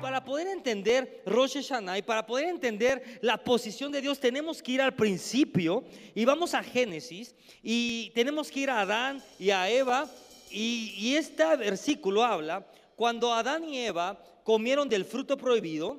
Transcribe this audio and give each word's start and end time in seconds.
Para 0.00 0.22
poder 0.24 0.48
entender 0.48 1.22
Rosh 1.24 1.54
Hashanah 1.54 1.98
y 1.98 2.02
para 2.02 2.26
poder 2.26 2.48
entender 2.48 3.18
la 3.22 3.42
posición 3.42 3.90
de 3.92 4.02
Dios, 4.02 4.20
tenemos 4.20 4.62
que 4.62 4.72
ir 4.72 4.82
al 4.82 4.94
principio 4.94 5.84
y 6.14 6.26
vamos 6.26 6.52
a 6.52 6.62
Génesis 6.62 7.34
y 7.62 8.10
tenemos 8.14 8.50
que 8.50 8.60
ir 8.60 8.70
a 8.70 8.80
Adán 8.80 9.22
y 9.38 9.50
a 9.50 9.70
Eva. 9.70 10.06
Y, 10.50 11.14
este 11.14 11.44
versículo 11.56 12.24
habla 12.24 12.66
cuando 12.96 13.32
Adán 13.32 13.64
y 13.64 13.78
Eva 13.80 14.18
comieron 14.44 14.88
del 14.88 15.04
fruto 15.04 15.36
prohibido, 15.36 15.98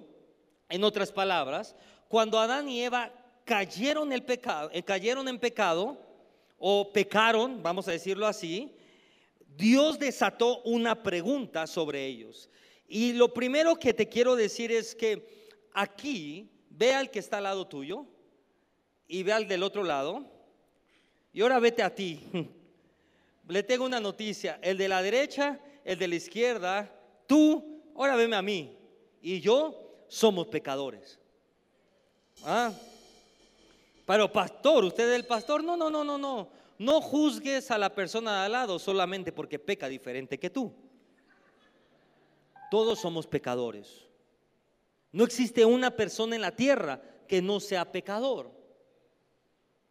en 0.69 0.83
otras 0.83 1.11
palabras, 1.11 1.75
cuando 2.07 2.39
Adán 2.39 2.69
y 2.69 2.83
Eva 2.83 3.11
cayeron, 3.45 4.13
el 4.13 4.21
pecado, 4.23 4.69
eh, 4.71 4.83
cayeron 4.83 5.27
en 5.27 5.39
pecado 5.39 6.08
o 6.59 6.91
pecaron, 6.91 7.63
vamos 7.63 7.87
a 7.87 7.91
decirlo 7.91 8.27
así, 8.27 8.75
Dios 9.57 9.97
desató 9.97 10.61
una 10.63 11.01
pregunta 11.01 11.65
sobre 11.65 12.05
ellos. 12.05 12.49
Y 12.87 13.13
lo 13.13 13.33
primero 13.33 13.75
que 13.75 13.93
te 13.93 14.07
quiero 14.07 14.35
decir 14.35 14.71
es 14.71 14.93
que 14.93 15.47
aquí 15.73 16.49
ve 16.69 16.93
al 16.93 17.09
que 17.09 17.19
está 17.19 17.37
al 17.37 17.43
lado 17.43 17.67
tuyo 17.67 18.05
y 19.07 19.23
ve 19.23 19.33
al 19.33 19.47
del 19.47 19.63
otro 19.63 19.83
lado. 19.83 20.25
Y 21.33 21.41
ahora 21.41 21.59
vete 21.59 21.83
a 21.83 21.93
ti. 21.93 22.21
Le 23.47 23.63
tengo 23.63 23.85
una 23.85 23.99
noticia. 23.99 24.59
El 24.61 24.77
de 24.77 24.87
la 24.87 25.01
derecha, 25.01 25.59
el 25.83 25.97
de 25.97 26.07
la 26.07 26.15
izquierda, 26.15 26.93
tú, 27.27 27.81
ahora 27.95 28.15
veme 28.15 28.35
a 28.35 28.41
mí. 28.41 28.77
Y 29.21 29.39
yo 29.39 30.05
somos 30.07 30.47
pecadores. 30.47 31.19
¿Ah? 32.43 32.71
Pero 34.09 34.33
pastor, 34.33 34.85
usted 34.85 35.07
es 35.07 35.17
el 35.17 35.27
pastor. 35.27 35.63
No, 35.63 35.77
no, 35.77 35.87
no, 35.87 36.03
no, 36.03 36.17
no. 36.17 36.49
No 36.79 36.99
juzgues 36.99 37.69
a 37.69 37.77
la 37.77 37.93
persona 37.93 38.39
de 38.39 38.45
al 38.47 38.51
lado 38.53 38.79
solamente 38.79 39.31
porque 39.31 39.59
peca 39.59 39.87
diferente 39.87 40.39
que 40.39 40.49
tú. 40.49 40.73
Todos 42.71 42.99
somos 42.99 43.27
pecadores. 43.27 44.07
No 45.11 45.25
existe 45.25 45.63
una 45.63 45.91
persona 45.91 46.35
en 46.35 46.41
la 46.41 46.55
tierra 46.55 46.99
que 47.27 47.39
no 47.39 47.59
sea 47.59 47.91
pecador. 47.91 48.51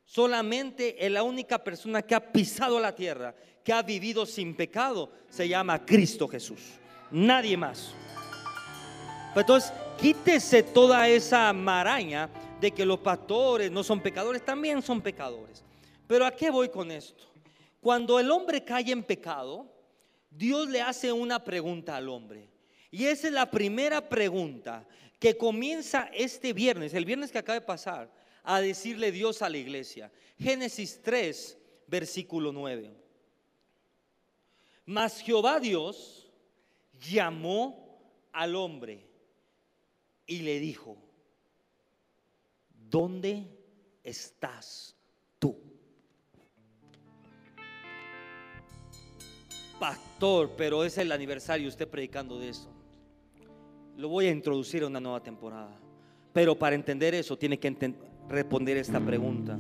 Solamente 0.05 0.97
la 1.11 1.23
única 1.23 1.63
persona 1.63 2.03
que 2.03 2.17
ha 2.17 2.33
pisado 2.33 2.81
la 2.81 2.97
tierra, 2.97 3.37
que 3.63 3.73
ha 3.73 3.83
vivido 3.83 4.27
sin 4.27 4.57
pecado, 4.57 5.13
se 5.29 5.47
llama 5.47 5.87
Cristo 5.87 6.27
Jesús. 6.27 6.73
Nadie 7.13 7.57
más. 7.57 7.95
Entonces, 9.37 9.73
quítese 9.97 10.65
toda 10.65 11.09
esa 11.09 11.53
maraña 11.53 12.29
de 12.61 12.73
que 12.73 12.85
los 12.85 12.99
pastores 13.01 13.71
no 13.71 13.85
son 13.85 14.01
pecadores, 14.01 14.45
también 14.45 14.83
son 14.83 15.01
pecadores. 15.01 15.63
Pero 16.07 16.27
¿a 16.27 16.31
qué 16.31 16.51
voy 16.51 16.69
con 16.69 16.91
esto? 16.91 17.25
Cuando 17.81 18.19
el 18.19 18.31
hombre 18.31 18.65
cae 18.65 18.91
en 18.91 19.05
pecado, 19.05 19.67
Dios 20.31 20.69
le 20.69 20.81
hace 20.81 21.13
una 21.13 21.45
pregunta 21.45 21.97
al 21.97 22.09
hombre. 22.09 22.49
Y 22.91 23.05
esa 23.05 23.29
es 23.29 23.33
la 23.33 23.51
primera 23.51 24.09
pregunta 24.09 24.87
que 25.19 25.37
comienza 25.37 26.11
este 26.13 26.53
viernes, 26.53 26.95
el 26.95 27.05
viernes 27.05 27.31
que 27.31 27.39
acaba 27.39 27.59
de 27.59 27.67
pasar, 27.67 28.13
a 28.43 28.61
decirle 28.61 29.13
Dios 29.13 29.43
a 29.43 29.49
la 29.49 29.59
iglesia. 29.59 30.11
Génesis 30.39 31.01
3, 31.03 31.59
versículo 31.87 32.53
9. 32.53 32.91
Mas 34.87 35.21
Jehová 35.21 35.61
Dios 35.61 36.31
llamó 36.99 38.01
al 38.33 38.57
hombre 38.57 39.07
y 40.27 40.39
le 40.41 40.61
dijo, 40.61 40.97
¿dónde 42.91 43.47
estás 44.03 44.97
tú? 45.39 45.57
Pastor, 49.79 50.51
pero 50.57 50.85
es 50.85 50.99
el 50.99 51.13
aniversario, 51.13 51.69
usted 51.69 51.89
predicando 51.89 52.39
de 52.39 52.49
eso. 52.51 52.69
Lo 53.97 54.09
voy 54.09 54.27
a 54.27 54.31
introducir 54.31 54.83
a 54.83 54.87
una 54.87 55.01
nueva 55.01 55.23
temporada. 55.23 55.79
Pero 56.33 56.57
para 56.57 56.75
entender 56.75 57.15
eso 57.15 57.37
tiene 57.37 57.59
que 57.59 57.95
responder 58.29 58.77
esta 58.77 59.01
pregunta. 59.01 59.59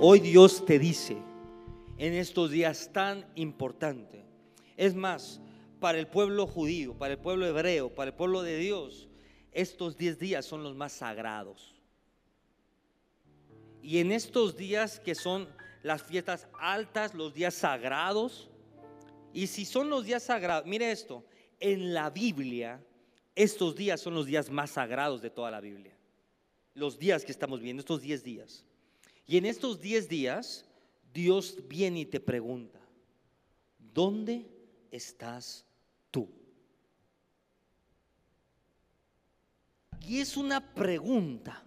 Hoy 0.00 0.20
Dios 0.20 0.64
te 0.64 0.78
dice, 0.78 1.16
en 1.96 2.14
estos 2.14 2.50
días 2.50 2.90
tan 2.92 3.26
importantes, 3.34 4.22
es 4.76 4.94
más, 4.94 5.40
para 5.80 5.98
el 5.98 6.06
pueblo 6.06 6.46
judío, 6.46 6.94
para 6.94 7.14
el 7.14 7.18
pueblo 7.18 7.46
hebreo, 7.46 7.94
para 7.94 8.10
el 8.10 8.16
pueblo 8.16 8.42
de 8.42 8.58
Dios, 8.58 9.08
estos 9.52 9.96
10 9.96 10.18
días 10.18 10.44
son 10.44 10.62
los 10.62 10.74
más 10.74 10.92
sagrados. 10.92 11.77
Y 13.82 13.98
en 13.98 14.12
estos 14.12 14.56
días 14.56 15.00
que 15.00 15.14
son 15.14 15.48
las 15.82 16.02
fiestas 16.02 16.48
altas, 16.58 17.14
los 17.14 17.34
días 17.34 17.54
sagrados, 17.54 18.50
y 19.32 19.46
si 19.46 19.64
son 19.64 19.90
los 19.90 20.04
días 20.04 20.22
sagrados, 20.22 20.66
mire 20.66 20.90
esto, 20.90 21.24
en 21.60 21.94
la 21.94 22.10
Biblia, 22.10 22.84
estos 23.34 23.74
días 23.74 24.00
son 24.00 24.14
los 24.14 24.26
días 24.26 24.50
más 24.50 24.70
sagrados 24.70 25.22
de 25.22 25.30
toda 25.30 25.50
la 25.50 25.60
Biblia. 25.60 25.96
Los 26.74 26.98
días 26.98 27.24
que 27.24 27.32
estamos 27.32 27.60
viendo, 27.60 27.80
estos 27.80 28.02
10 28.02 28.22
días. 28.22 28.64
Y 29.26 29.36
en 29.36 29.46
estos 29.46 29.80
10 29.80 30.08
días, 30.08 30.64
Dios 31.12 31.56
viene 31.68 32.00
y 32.00 32.06
te 32.06 32.20
pregunta, 32.20 32.80
¿dónde 33.78 34.46
estás 34.90 35.64
tú? 36.10 36.28
Y 40.06 40.20
es 40.20 40.36
una 40.36 40.74
pregunta 40.74 41.62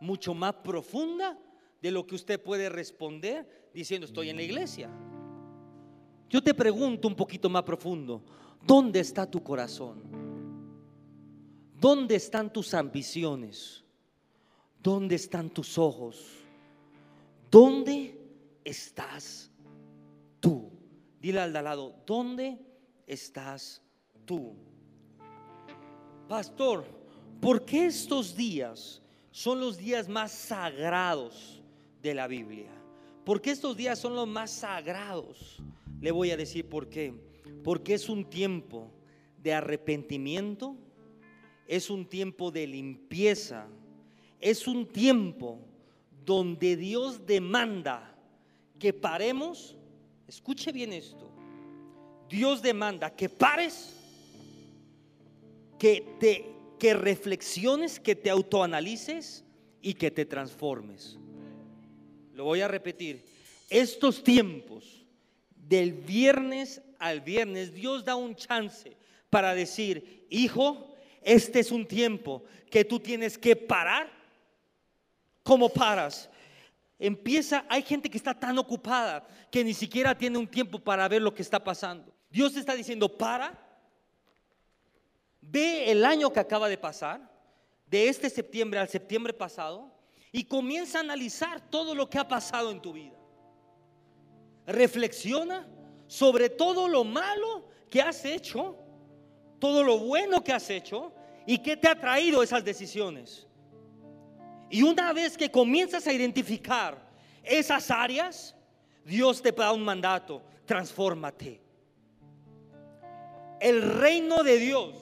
mucho 0.00 0.34
más 0.34 0.54
profunda 0.56 1.38
de 1.80 1.90
lo 1.90 2.06
que 2.06 2.14
usted 2.14 2.42
puede 2.42 2.68
responder 2.68 3.68
diciendo 3.72 4.06
estoy 4.06 4.30
en 4.30 4.36
la 4.36 4.42
iglesia. 4.42 4.90
Yo 6.28 6.42
te 6.42 6.54
pregunto 6.54 7.06
un 7.06 7.14
poquito 7.14 7.48
más 7.48 7.62
profundo, 7.62 8.22
¿dónde 8.66 9.00
está 9.00 9.30
tu 9.30 9.42
corazón? 9.42 10.02
¿Dónde 11.78 12.16
están 12.16 12.52
tus 12.52 12.74
ambiciones? 12.74 13.84
¿Dónde 14.82 15.14
están 15.14 15.50
tus 15.50 15.78
ojos? 15.78 16.26
¿Dónde 17.50 18.18
estás 18.64 19.50
tú? 20.40 20.70
Dile 21.20 21.40
al 21.40 21.52
de 21.52 21.58
al 21.58 21.64
lado, 21.64 21.94
¿dónde 22.06 22.58
estás 23.06 23.82
tú? 24.24 24.54
Pastor, 26.28 26.84
¿por 27.40 27.64
qué 27.64 27.86
estos 27.86 28.34
días 28.34 29.00
son 29.30 29.60
los 29.60 29.76
días 29.76 30.08
más 30.08 30.32
sagrados 30.32 31.62
de 32.06 32.14
la 32.14 32.26
Biblia? 32.26 32.70
¿Por 33.24 33.40
qué 33.40 33.50
estos 33.50 33.76
días 33.76 33.98
son 33.98 34.14
los 34.14 34.28
más 34.28 34.50
sagrados? 34.50 35.58
Le 36.00 36.10
voy 36.10 36.30
a 36.30 36.36
decir 36.36 36.68
por 36.68 36.88
qué. 36.88 37.12
Porque 37.64 37.94
es 37.94 38.08
un 38.08 38.30
tiempo 38.30 38.92
de 39.42 39.52
arrepentimiento, 39.52 40.76
es 41.66 41.90
un 41.90 42.06
tiempo 42.06 42.50
de 42.50 42.66
limpieza, 42.66 43.66
es 44.40 44.68
un 44.68 44.86
tiempo 44.86 45.58
donde 46.24 46.76
Dios 46.76 47.26
demanda 47.26 48.16
que 48.78 48.92
paremos. 48.92 49.76
Escuche 50.28 50.70
bien 50.70 50.92
esto. 50.92 51.28
Dios 52.28 52.62
demanda 52.62 53.14
que 53.14 53.28
pares, 53.28 53.94
que 55.78 56.04
te 56.20 56.56
que 56.78 56.92
reflexiones, 56.92 57.98
que 57.98 58.14
te 58.14 58.28
autoanalices 58.28 59.44
y 59.80 59.94
que 59.94 60.10
te 60.10 60.26
transformes. 60.26 61.18
Lo 62.36 62.44
voy 62.44 62.60
a 62.60 62.68
repetir. 62.68 63.24
Estos 63.70 64.22
tiempos 64.22 65.06
del 65.54 65.94
viernes 65.94 66.82
al 66.98 67.22
viernes, 67.22 67.72
Dios 67.72 68.04
da 68.04 68.14
un 68.14 68.36
chance 68.36 68.94
para 69.30 69.54
decir, 69.54 70.26
hijo, 70.28 70.94
este 71.22 71.60
es 71.60 71.70
un 71.72 71.88
tiempo 71.88 72.44
que 72.70 72.84
tú 72.84 73.00
tienes 73.00 73.38
que 73.38 73.56
parar. 73.56 74.12
¿Cómo 75.42 75.70
paras? 75.70 76.28
Empieza, 76.98 77.64
hay 77.70 77.80
gente 77.80 78.10
que 78.10 78.18
está 78.18 78.38
tan 78.38 78.58
ocupada 78.58 79.26
que 79.50 79.64
ni 79.64 79.72
siquiera 79.72 80.16
tiene 80.16 80.36
un 80.36 80.46
tiempo 80.46 80.78
para 80.78 81.08
ver 81.08 81.22
lo 81.22 81.34
que 81.34 81.40
está 81.40 81.64
pasando. 81.64 82.12
Dios 82.28 82.54
está 82.54 82.74
diciendo, 82.74 83.16
para, 83.16 83.58
ve 85.40 85.90
el 85.90 86.04
año 86.04 86.30
que 86.30 86.40
acaba 86.40 86.68
de 86.68 86.76
pasar, 86.76 87.18
de 87.86 88.08
este 88.08 88.28
septiembre 88.28 88.78
al 88.78 88.90
septiembre 88.90 89.32
pasado, 89.32 89.95
y 90.36 90.44
comienza 90.44 90.98
a 90.98 91.00
analizar 91.00 91.62
todo 91.70 91.94
lo 91.94 92.10
que 92.10 92.18
ha 92.18 92.28
pasado 92.28 92.70
en 92.70 92.82
tu 92.82 92.92
vida 92.92 93.16
reflexiona 94.66 95.66
sobre 96.06 96.50
todo 96.50 96.88
lo 96.88 97.04
malo 97.04 97.70
que 97.88 98.02
has 98.02 98.22
hecho, 98.26 98.76
todo 99.58 99.82
lo 99.82 99.98
bueno 99.98 100.44
que 100.44 100.52
has 100.52 100.68
hecho 100.68 101.10
y 101.46 101.56
qué 101.56 101.74
te 101.78 101.88
ha 101.88 101.98
traído 101.98 102.42
esas 102.42 102.62
decisiones. 102.62 103.46
Y 104.68 104.82
una 104.82 105.14
vez 105.14 105.38
que 105.38 105.50
comienzas 105.50 106.06
a 106.06 106.12
identificar 106.12 107.00
esas 107.42 107.90
áreas, 107.90 108.54
Dios 109.06 109.40
te 109.40 109.52
da 109.52 109.72
un 109.72 109.84
mandato, 109.84 110.42
transfórmate. 110.66 111.62
El 113.58 113.80
reino 113.80 114.42
de 114.42 114.58
Dios, 114.58 114.98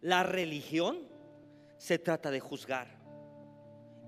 la 0.00 0.24
religión 0.24 1.11
se 1.82 1.98
trata 1.98 2.30
de 2.30 2.38
juzgar. 2.38 2.86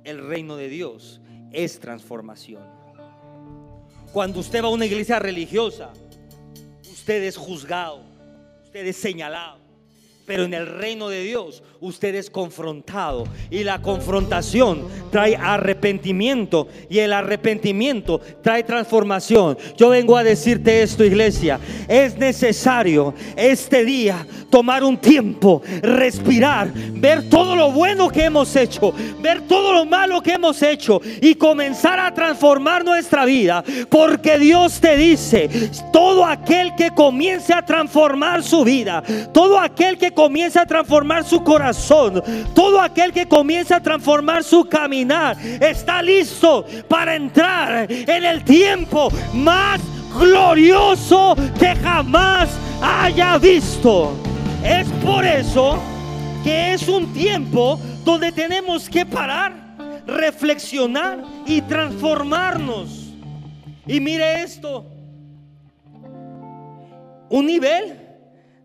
El 0.05 0.25
reino 0.29 0.55
de 0.55 0.69
Dios 0.69 1.21
es 1.51 1.81
transformación. 1.81 2.63
Cuando 4.13 4.39
usted 4.39 4.63
va 4.63 4.69
a 4.69 4.71
una 4.71 4.87
iglesia 4.87 5.19
religiosa, 5.19 5.93
usted 6.89 7.25
es 7.25 7.37
juzgado, 7.37 8.05
usted 8.63 8.87
es 8.87 8.97
señalado. 8.97 9.64
Pero 10.27 10.45
en 10.45 10.55
el 10.55 10.67
reino 10.67 11.11
de 11.11 11.23
Dios 11.23 11.63
usted 11.81 12.15
es 12.15 12.31
confrontado 12.31 13.25
y 13.51 13.63
la 13.63 13.83
confrontación 13.83 14.89
trae 15.11 15.37
arrepentimiento 15.37 16.67
y 16.89 17.01
el 17.01 17.13
arrepentimiento 17.13 18.23
trae 18.43 18.63
transformación. 18.63 19.59
Yo 19.77 19.91
vengo 19.91 20.17
a 20.17 20.25
decirte 20.25 20.83
esto, 20.83 21.05
iglesia. 21.05 21.61
Es 21.89 22.17
necesario 22.17 23.13
este 23.37 23.85
día 23.85 24.27
tomar 24.49 24.83
un 24.83 24.97
tiempo, 24.97 25.61
respirar, 25.83 26.73
ver 26.73 27.29
todo 27.29 27.55
lo 27.55 27.73
bueno 27.73 28.09
que 28.09 28.25
hemos 28.25 28.57
hecho, 28.57 28.95
ver 29.21 29.43
todo 29.43 29.75
lo 29.75 29.85
malo 29.85 30.23
que 30.23 30.33
hemos 30.33 30.63
hecho 30.63 31.03
y 31.21 31.35
comenzar 31.35 31.99
a 31.99 32.15
transformar 32.15 32.83
nuestra 32.83 33.27
vida. 33.27 33.63
Porque 33.91 34.39
Dios 34.39 34.81
te 34.81 34.97
dice, 34.97 35.51
todo 35.93 36.25
aquel 36.25 36.75
que 36.77 36.93
comience 36.93 37.53
a 37.53 37.65
transformar 37.65 38.43
su 38.43 38.65
vida, 38.65 39.03
todo 39.33 39.59
aquel 39.59 39.99
que 39.99 40.14
comienza 40.15 40.63
a 40.63 40.67
transformar 40.67 41.25
su 41.25 41.43
corazón, 41.43 42.23
todo 42.55 42.81
aquel 42.81 43.13
que 43.13 43.27
comienza 43.27 43.77
a 43.77 43.83
transformar 43.83 44.45
su 44.45 44.65
caminar, 44.65 45.37
está 45.61 46.03
listo 46.03 46.65
para 46.89 47.17
entrar 47.17 47.91
en 47.91 48.25
el 48.25 48.45
tiempo 48.45 49.11
más 49.35 49.81
glorioso 50.19 51.37
que 51.59 51.75
jamás 51.77 52.49
haya 52.81 53.39
visto. 53.39 54.13
Es 54.65 54.89
por 55.05 55.25
eso 55.25 55.79
que 56.43 56.75
es 56.75 56.89
un 56.89 57.13
tiempo 57.13 57.79
donde 58.05 58.33
tenemos 58.33 58.89
que 58.89 59.05
parar, 59.05 59.53
reflexionar 60.07 61.23
y 61.47 61.61
transformarnos. 61.63 63.13
Y 63.87 64.01
mire 64.01 64.43
esto, 64.43 64.87
un 67.29 67.47
nivel 67.47 68.04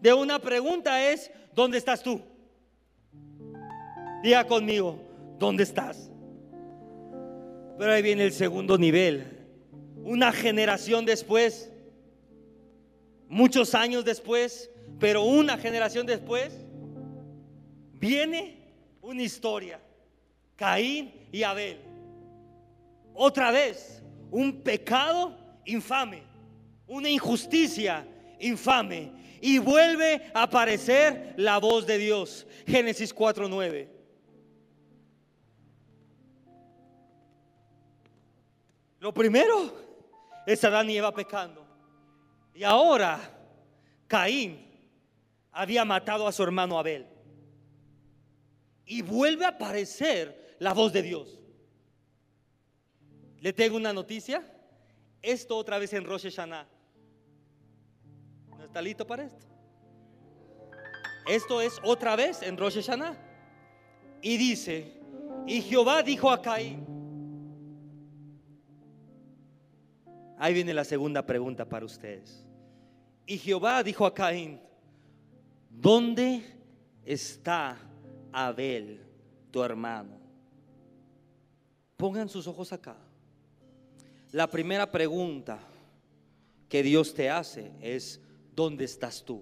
de 0.01 0.13
una 0.13 0.39
pregunta 0.39 1.09
es, 1.11 1.31
¿dónde 1.53 1.77
estás 1.77 2.01
tú? 2.01 2.21
Diga 4.23 4.45
conmigo, 4.45 4.99
¿dónde 5.37 5.63
estás? 5.63 6.11
Pero 7.77 7.91
ahí 7.93 8.01
viene 8.01 8.25
el 8.25 8.33
segundo 8.33 8.77
nivel. 8.77 9.37
Una 10.03 10.31
generación 10.31 11.05
después, 11.05 11.71
muchos 13.27 13.75
años 13.75 14.03
después, 14.03 14.69
pero 14.99 15.23
una 15.23 15.57
generación 15.57 16.05
después, 16.05 16.53
viene 17.93 18.57
una 19.01 19.23
historia. 19.23 19.79
Caín 20.55 21.13
y 21.31 21.43
Abel. 21.43 21.77
Otra 23.13 23.51
vez, 23.51 24.03
un 24.31 24.61
pecado 24.61 25.37
infame, 25.65 26.23
una 26.87 27.09
injusticia 27.09 28.05
infame. 28.39 29.11
Y 29.41 29.57
vuelve 29.57 30.31
a 30.33 30.43
aparecer 30.43 31.33
la 31.37 31.57
voz 31.59 31.85
de 31.85 31.97
Dios. 31.97 32.45
Génesis 32.67 33.15
4.9. 33.15 33.87
Lo 38.99 39.13
primero 39.13 39.73
es 40.45 40.63
Adán 40.63 40.89
y 40.89 40.97
Eva 40.97 41.13
pecando. 41.13 41.65
Y 42.53 42.63
ahora 42.63 43.19
Caín 44.07 44.67
había 45.51 45.85
matado 45.85 46.27
a 46.27 46.31
su 46.31 46.43
hermano 46.43 46.77
Abel. 46.77 47.07
Y 48.85 49.01
vuelve 49.01 49.45
a 49.45 49.49
aparecer 49.49 50.55
la 50.59 50.73
voz 50.73 50.91
de 50.91 51.01
Dios. 51.01 51.39
Le 53.39 53.53
tengo 53.53 53.77
una 53.77 53.93
noticia. 53.93 54.43
Esto 55.21 55.55
otra 55.55 55.79
vez 55.79 55.93
en 55.93 56.03
Rosh 56.03 56.23
Hashanah. 56.23 56.67
¿No 58.69 58.71
está 58.71 58.81
listo 58.83 59.07
para 59.07 59.23
esto? 59.23 59.47
Esto 61.27 61.59
es 61.59 61.79
otra 61.83 62.15
vez 62.15 62.43
en 62.43 62.55
Rosh 62.55 62.75
Hashanah. 62.75 63.17
Y 64.21 64.37
dice, 64.37 64.93
y 65.47 65.59
Jehová 65.63 66.03
dijo 66.03 66.29
a 66.29 66.39
Caín, 66.39 66.85
ahí 70.37 70.53
viene 70.53 70.71
la 70.71 70.83
segunda 70.83 71.25
pregunta 71.25 71.67
para 71.67 71.83
ustedes. 71.83 72.45
Y 73.25 73.39
Jehová 73.39 73.81
dijo 73.81 74.05
a 74.05 74.13
Caín, 74.13 74.61
¿dónde 75.71 76.43
está 77.03 77.75
Abel, 78.31 79.01
tu 79.49 79.63
hermano? 79.63 80.15
Pongan 81.97 82.29
sus 82.29 82.45
ojos 82.45 82.71
acá. 82.71 82.97
La 84.31 84.45
primera 84.45 84.91
pregunta 84.91 85.57
que 86.67 86.83
Dios 86.83 87.15
te 87.15 87.31
hace 87.31 87.71
es, 87.81 88.21
¿dónde 88.59 88.83
estás 88.83 89.23
tú? 89.23 89.41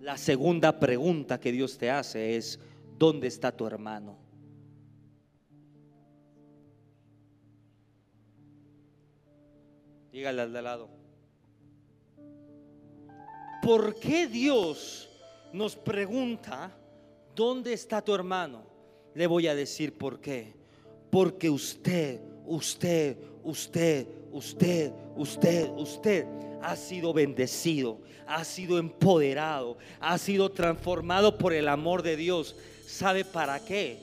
La 0.00 0.18
segunda 0.18 0.78
pregunta 0.78 1.40
que 1.40 1.50
Dios 1.50 1.78
te 1.78 1.90
hace 1.90 2.36
es, 2.36 2.60
¿dónde 2.98 3.26
está 3.26 3.56
tu 3.56 3.66
hermano? 3.66 4.18
Dígale 10.12 10.42
al 10.42 10.52
de 10.52 10.60
lado. 10.60 10.90
¿por 13.62 13.94
qué 13.94 14.26
Dios 14.26 15.08
nos 15.54 15.74
pregunta, 15.74 16.76
¿dónde 17.34 17.72
está 17.72 18.02
tu 18.02 18.14
hermano? 18.14 18.66
Le 19.14 19.26
voy 19.26 19.46
a 19.46 19.54
decir 19.54 19.96
por 19.96 20.20
qué. 20.20 20.52
Porque 21.08 21.48
usted, 21.48 22.20
usted, 22.44 23.16
usted, 23.42 24.06
usted, 24.32 24.92
usted, 25.16 25.70
usted 25.76 26.26
ha 26.62 26.76
sido 26.76 27.12
bendecido, 27.12 28.00
ha 28.26 28.44
sido 28.44 28.78
empoderado, 28.78 29.76
ha 30.00 30.16
sido 30.18 30.50
transformado 30.50 31.38
por 31.38 31.52
el 31.52 31.68
amor 31.68 32.02
de 32.02 32.16
Dios. 32.16 32.56
¿Sabe 32.86 33.24
para 33.24 33.64
qué? 33.64 33.98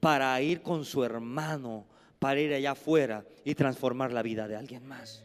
Para 0.00 0.40
ir 0.40 0.62
con 0.62 0.84
su 0.84 1.04
hermano, 1.04 1.86
para 2.18 2.40
ir 2.40 2.52
allá 2.52 2.72
afuera 2.72 3.24
y 3.44 3.54
transformar 3.54 4.12
la 4.12 4.22
vida 4.22 4.48
de 4.48 4.56
alguien 4.56 4.86
más. 4.86 5.24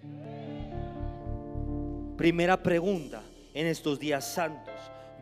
Primera 2.18 2.62
pregunta 2.62 3.24
en 3.54 3.68
estos 3.68 4.00
días 4.00 4.25
santos. 4.25 4.74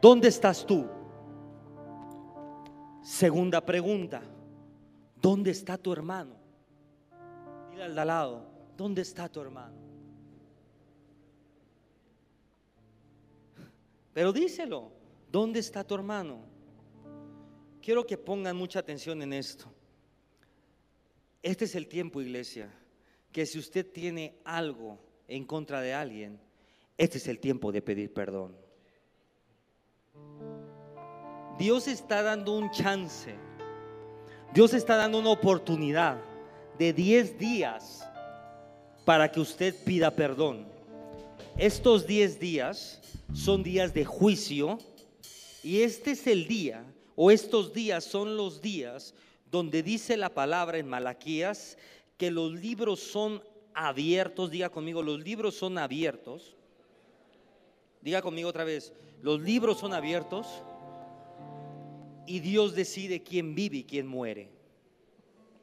¿Dónde 0.01 0.27
estás 0.27 0.65
tú? 0.65 0.87
Segunda 3.01 3.61
pregunta. 3.61 4.21
¿Dónde 5.21 5.51
está 5.51 5.77
tu 5.77 5.93
hermano? 5.93 6.40
Al 7.81 7.95
de 7.95 8.05
lado, 8.05 8.45
¿dónde 8.77 9.01
está 9.01 9.27
tu 9.27 9.41
hermano? 9.41 9.75
Pero 14.13 14.31
díselo, 14.31 14.91
¿dónde 15.31 15.59
está 15.59 15.83
tu 15.83 15.95
hermano? 15.95 16.41
Quiero 17.81 18.05
que 18.05 18.19
pongan 18.19 18.55
mucha 18.55 18.77
atención 18.77 19.23
en 19.23 19.33
esto. 19.33 19.65
Este 21.41 21.65
es 21.65 21.73
el 21.73 21.87
tiempo, 21.87 22.21
iglesia, 22.21 22.71
que 23.31 23.47
si 23.47 23.57
usted 23.57 23.91
tiene 23.91 24.35
algo 24.43 24.99
en 25.27 25.43
contra 25.43 25.81
de 25.81 25.95
alguien, 25.95 26.39
este 26.99 27.17
es 27.17 27.27
el 27.27 27.39
tiempo 27.39 27.71
de 27.71 27.81
pedir 27.81 28.13
perdón. 28.13 28.55
Dios 31.57 31.87
está 31.87 32.21
dando 32.21 32.55
un 32.55 32.69
chance. 32.69 33.33
Dios 34.53 34.75
está 34.75 34.97
dando 34.97 35.17
una 35.17 35.31
oportunidad 35.31 36.30
de 36.81 36.93
10 36.93 37.37
días 37.37 38.09
para 39.05 39.31
que 39.31 39.39
usted 39.39 39.75
pida 39.83 40.09
perdón. 40.09 40.65
Estos 41.55 42.07
10 42.07 42.39
días 42.39 42.99
son 43.35 43.61
días 43.61 43.93
de 43.93 44.03
juicio 44.03 44.79
y 45.61 45.83
este 45.83 46.09
es 46.09 46.25
el 46.25 46.47
día, 46.47 46.83
o 47.15 47.29
estos 47.29 47.71
días 47.71 48.03
son 48.03 48.35
los 48.35 48.63
días 48.63 49.13
donde 49.51 49.83
dice 49.83 50.17
la 50.17 50.29
palabra 50.29 50.79
en 50.79 50.89
Malaquías 50.89 51.77
que 52.17 52.31
los 52.31 52.51
libros 52.53 52.99
son 52.99 53.43
abiertos, 53.75 54.49
diga 54.49 54.71
conmigo, 54.71 55.03
los 55.03 55.19
libros 55.19 55.53
son 55.53 55.77
abiertos 55.77 56.55
Diga 58.01 58.23
conmigo 58.23 58.49
otra 58.49 58.63
vez, 58.63 58.91
los 59.21 59.39
libros 59.39 59.77
son 59.77 59.93
abiertos 59.93 60.47
y 62.25 62.39
Dios 62.39 62.73
decide 62.73 63.21
quién 63.21 63.53
vive 63.53 63.77
y 63.77 63.83
quién 63.83 64.07
muere. 64.07 64.60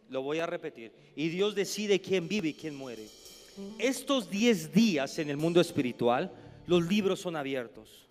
Lo 0.09 0.23
voy 0.23 0.39
a 0.39 0.47
repetir. 0.47 0.93
Y 1.15 1.29
Dios 1.29 1.55
decide 1.55 2.01
quién 2.01 2.29
vive 2.29 2.49
y 2.49 2.55
quién 2.55 2.75
muere. 2.75 3.07
Estos 3.79 4.31
10 4.31 4.73
días 4.73 5.19
en 5.19 5.31
el 5.31 5.37
mundo 5.37 5.61
espiritual, 5.61 6.33
los 6.67 6.87
libros 6.87 7.21
son 7.21 7.37
abiertos. 7.37 8.09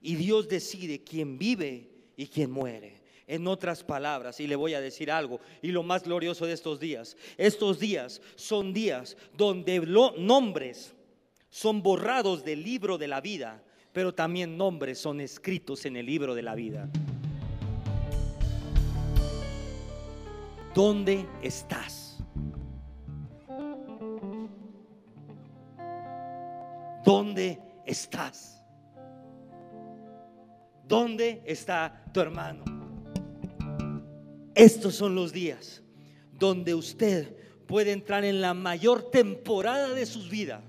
Y 0.00 0.14
Dios 0.14 0.48
decide 0.48 1.02
quién 1.02 1.38
vive 1.38 1.88
y 2.16 2.26
quién 2.26 2.50
muere. 2.50 3.00
En 3.26 3.46
otras 3.46 3.84
palabras, 3.84 4.40
y 4.40 4.46
le 4.48 4.56
voy 4.56 4.74
a 4.74 4.80
decir 4.80 5.10
algo, 5.10 5.40
y 5.62 5.68
lo 5.68 5.84
más 5.84 6.02
glorioso 6.02 6.46
de 6.46 6.52
estos 6.52 6.80
días, 6.80 7.16
estos 7.36 7.78
días 7.78 8.20
son 8.34 8.72
días 8.72 9.16
donde 9.36 9.78
nombres 10.18 10.94
son 11.48 11.82
borrados 11.82 12.44
del 12.44 12.64
libro 12.64 12.98
de 12.98 13.06
la 13.06 13.20
vida, 13.20 13.62
pero 13.92 14.14
también 14.14 14.56
nombres 14.56 14.98
son 14.98 15.20
escritos 15.20 15.84
en 15.84 15.96
el 15.96 16.06
libro 16.06 16.34
de 16.34 16.42
la 16.42 16.56
vida. 16.56 16.90
¿Dónde 20.74 21.26
estás? 21.42 22.18
¿Dónde 27.04 27.60
estás? 27.84 28.64
¿Dónde 30.86 31.42
está 31.44 32.04
tu 32.12 32.20
hermano? 32.20 32.64
Estos 34.54 34.94
son 34.94 35.14
los 35.14 35.32
días 35.32 35.82
donde 36.32 36.74
usted 36.74 37.36
puede 37.66 37.92
entrar 37.92 38.24
en 38.24 38.40
la 38.40 38.54
mayor 38.54 39.10
temporada 39.10 39.90
de 39.90 40.06
sus 40.06 40.30
vidas 40.30 40.62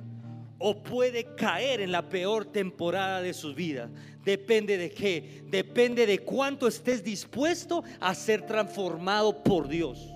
o 0.61 0.81
puede 0.81 1.35
caer 1.35 1.81
en 1.81 1.91
la 1.91 2.07
peor 2.07 2.45
temporada 2.45 3.21
de 3.21 3.33
sus 3.33 3.55
vidas. 3.55 3.89
Depende 4.23 4.77
de 4.77 4.91
qué. 4.91 5.43
Depende 5.47 6.05
de 6.05 6.19
cuánto 6.19 6.67
estés 6.67 7.03
dispuesto 7.03 7.83
a 7.99 8.13
ser 8.13 8.45
transformado 8.45 9.43
por 9.43 9.67
Dios. 9.67 10.07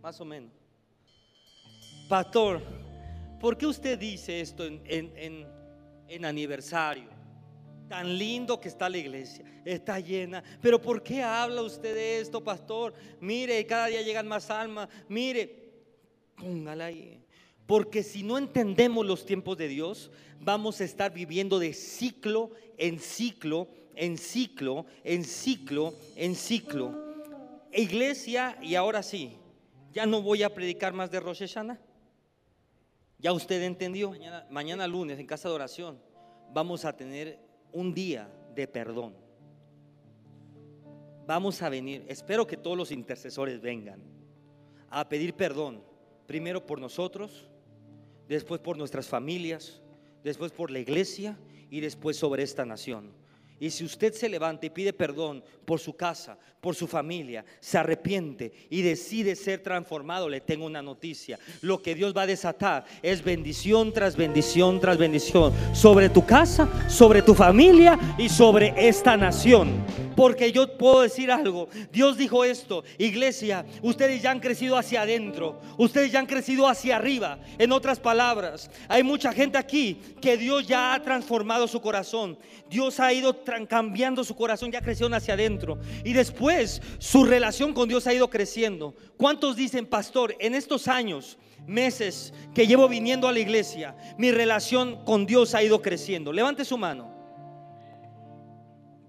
Más 0.00 0.20
o 0.20 0.24
menos. 0.24 0.52
Pastor, 2.08 2.62
¿por 3.40 3.56
qué 3.56 3.66
usted 3.66 3.98
dice 3.98 4.40
esto 4.40 4.64
en, 4.64 5.46
en 6.08 6.24
aniversario? 6.24 7.10
Tan 7.88 8.16
lindo 8.16 8.58
que 8.60 8.68
está 8.68 8.88
la 8.88 8.98
iglesia, 8.98 9.44
está 9.64 9.98
llena. 9.98 10.42
Pero 10.60 10.80
¿por 10.80 11.02
qué 11.02 11.22
habla 11.22 11.62
usted 11.62 11.94
de 11.94 12.20
esto, 12.20 12.42
pastor? 12.42 12.94
Mire, 13.20 13.66
cada 13.66 13.88
día 13.88 14.02
llegan 14.02 14.26
más 14.26 14.50
almas. 14.50 14.88
Mire, 15.08 15.61
póngala 16.42 16.86
ahí. 16.86 17.22
Porque 17.66 18.02
si 18.02 18.22
no 18.22 18.36
entendemos 18.36 19.06
los 19.06 19.24
tiempos 19.24 19.56
de 19.56 19.68
Dios, 19.68 20.10
vamos 20.40 20.80
a 20.80 20.84
estar 20.84 21.12
viviendo 21.12 21.58
de 21.58 21.72
ciclo 21.72 22.50
en 22.76 22.98
ciclo, 22.98 23.68
en 23.94 24.18
ciclo, 24.18 24.86
en 25.04 25.24
ciclo, 25.24 25.94
en 26.16 26.34
ciclo. 26.34 27.12
Iglesia, 27.72 28.58
y 28.60 28.74
ahora 28.74 29.02
sí, 29.02 29.36
ya 29.92 30.04
no 30.04 30.20
voy 30.20 30.42
a 30.42 30.52
predicar 30.52 30.92
más 30.92 31.10
de 31.10 31.20
Rosh 31.20 31.40
Hashanah. 31.40 31.78
Ya 33.18 33.32
usted 33.32 33.62
entendió. 33.62 34.10
Mañana, 34.10 34.46
mañana 34.50 34.86
lunes 34.88 35.18
en 35.18 35.26
casa 35.26 35.48
de 35.48 35.54
oración 35.54 35.98
vamos 36.52 36.84
a 36.84 36.94
tener 36.96 37.38
un 37.72 37.94
día 37.94 38.28
de 38.54 38.66
perdón. 38.66 39.14
Vamos 41.26 41.62
a 41.62 41.68
venir, 41.68 42.04
espero 42.08 42.46
que 42.46 42.56
todos 42.56 42.76
los 42.76 42.90
intercesores 42.90 43.60
vengan 43.60 44.02
a 44.90 45.08
pedir 45.08 45.34
perdón, 45.34 45.82
primero 46.32 46.64
por 46.64 46.80
nosotros, 46.80 47.46
después 48.26 48.58
por 48.58 48.78
nuestras 48.78 49.06
familias, 49.06 49.82
después 50.24 50.50
por 50.50 50.70
la 50.70 50.78
iglesia 50.78 51.36
y 51.68 51.80
después 51.80 52.16
sobre 52.16 52.42
esta 52.42 52.64
nación. 52.64 53.12
Y 53.60 53.68
si 53.68 53.84
usted 53.84 54.14
se 54.14 54.30
levanta 54.30 54.64
y 54.64 54.70
pide 54.70 54.94
perdón 54.94 55.44
por 55.66 55.78
su 55.78 55.94
casa, 55.94 56.38
por 56.62 56.74
su 56.74 56.86
familia, 56.86 57.44
se 57.60 57.76
arrepiente 57.76 58.50
y 58.70 58.80
decide 58.80 59.36
ser 59.36 59.62
transformado, 59.62 60.26
le 60.26 60.40
tengo 60.40 60.64
una 60.64 60.80
noticia. 60.80 61.38
Lo 61.60 61.82
que 61.82 61.94
Dios 61.94 62.16
va 62.16 62.22
a 62.22 62.26
desatar 62.26 62.86
es 63.02 63.22
bendición 63.22 63.92
tras 63.92 64.16
bendición 64.16 64.80
tras 64.80 64.96
bendición 64.96 65.52
sobre 65.74 66.08
tu 66.08 66.24
casa, 66.24 66.88
sobre 66.88 67.20
tu 67.20 67.34
familia 67.34 67.98
y 68.16 68.30
sobre 68.30 68.72
esta 68.76 69.18
nación. 69.18 69.84
Porque 70.16 70.50
yo 70.50 70.76
puedo 70.76 71.02
decir 71.02 71.30
algo. 71.30 71.68
Dios 71.92 72.16
dijo 72.16 72.44
esto, 72.44 72.84
iglesia, 72.98 73.64
ustedes 73.82 74.22
ya 74.22 74.30
han 74.30 74.40
crecido 74.40 74.76
hacia 74.76 75.02
adentro, 75.02 75.60
ustedes 75.78 76.10
ya 76.10 76.18
han 76.18 76.26
crecido 76.26 76.66
hacia 76.66 76.96
arriba. 76.96 77.38
En 77.58 77.72
otras 77.72 78.00
palabras, 78.00 78.70
hay 78.88 79.02
mucha 79.02 79.32
gente 79.32 79.58
aquí 79.58 80.00
que 80.20 80.36
Dios 80.36 80.66
ya 80.66 80.94
ha 80.94 81.02
transformado 81.02 81.68
su 81.68 81.80
corazón. 81.80 82.38
Dios 82.68 82.98
ha 83.00 83.12
ido 83.12 83.44
cambiando 83.68 84.24
su 84.24 84.34
corazón, 84.34 84.72
ya 84.72 84.80
creció 84.80 85.02
hacia 85.12 85.34
adentro. 85.34 85.78
Y 86.04 86.12
después 86.12 86.80
su 86.98 87.24
relación 87.24 87.72
con 87.72 87.88
Dios 87.88 88.06
ha 88.06 88.14
ido 88.14 88.28
creciendo. 88.28 88.94
¿Cuántos 89.16 89.56
dicen, 89.56 89.86
pastor, 89.86 90.34
en 90.38 90.54
estos 90.54 90.88
años, 90.88 91.38
meses 91.66 92.32
que 92.54 92.66
llevo 92.66 92.88
viniendo 92.88 93.28
a 93.28 93.32
la 93.32 93.38
iglesia, 93.38 93.96
mi 94.18 94.30
relación 94.30 95.04
con 95.04 95.26
Dios 95.26 95.54
ha 95.54 95.62
ido 95.62 95.82
creciendo? 95.82 96.32
Levante 96.32 96.64
su 96.64 96.78
mano. 96.78 97.11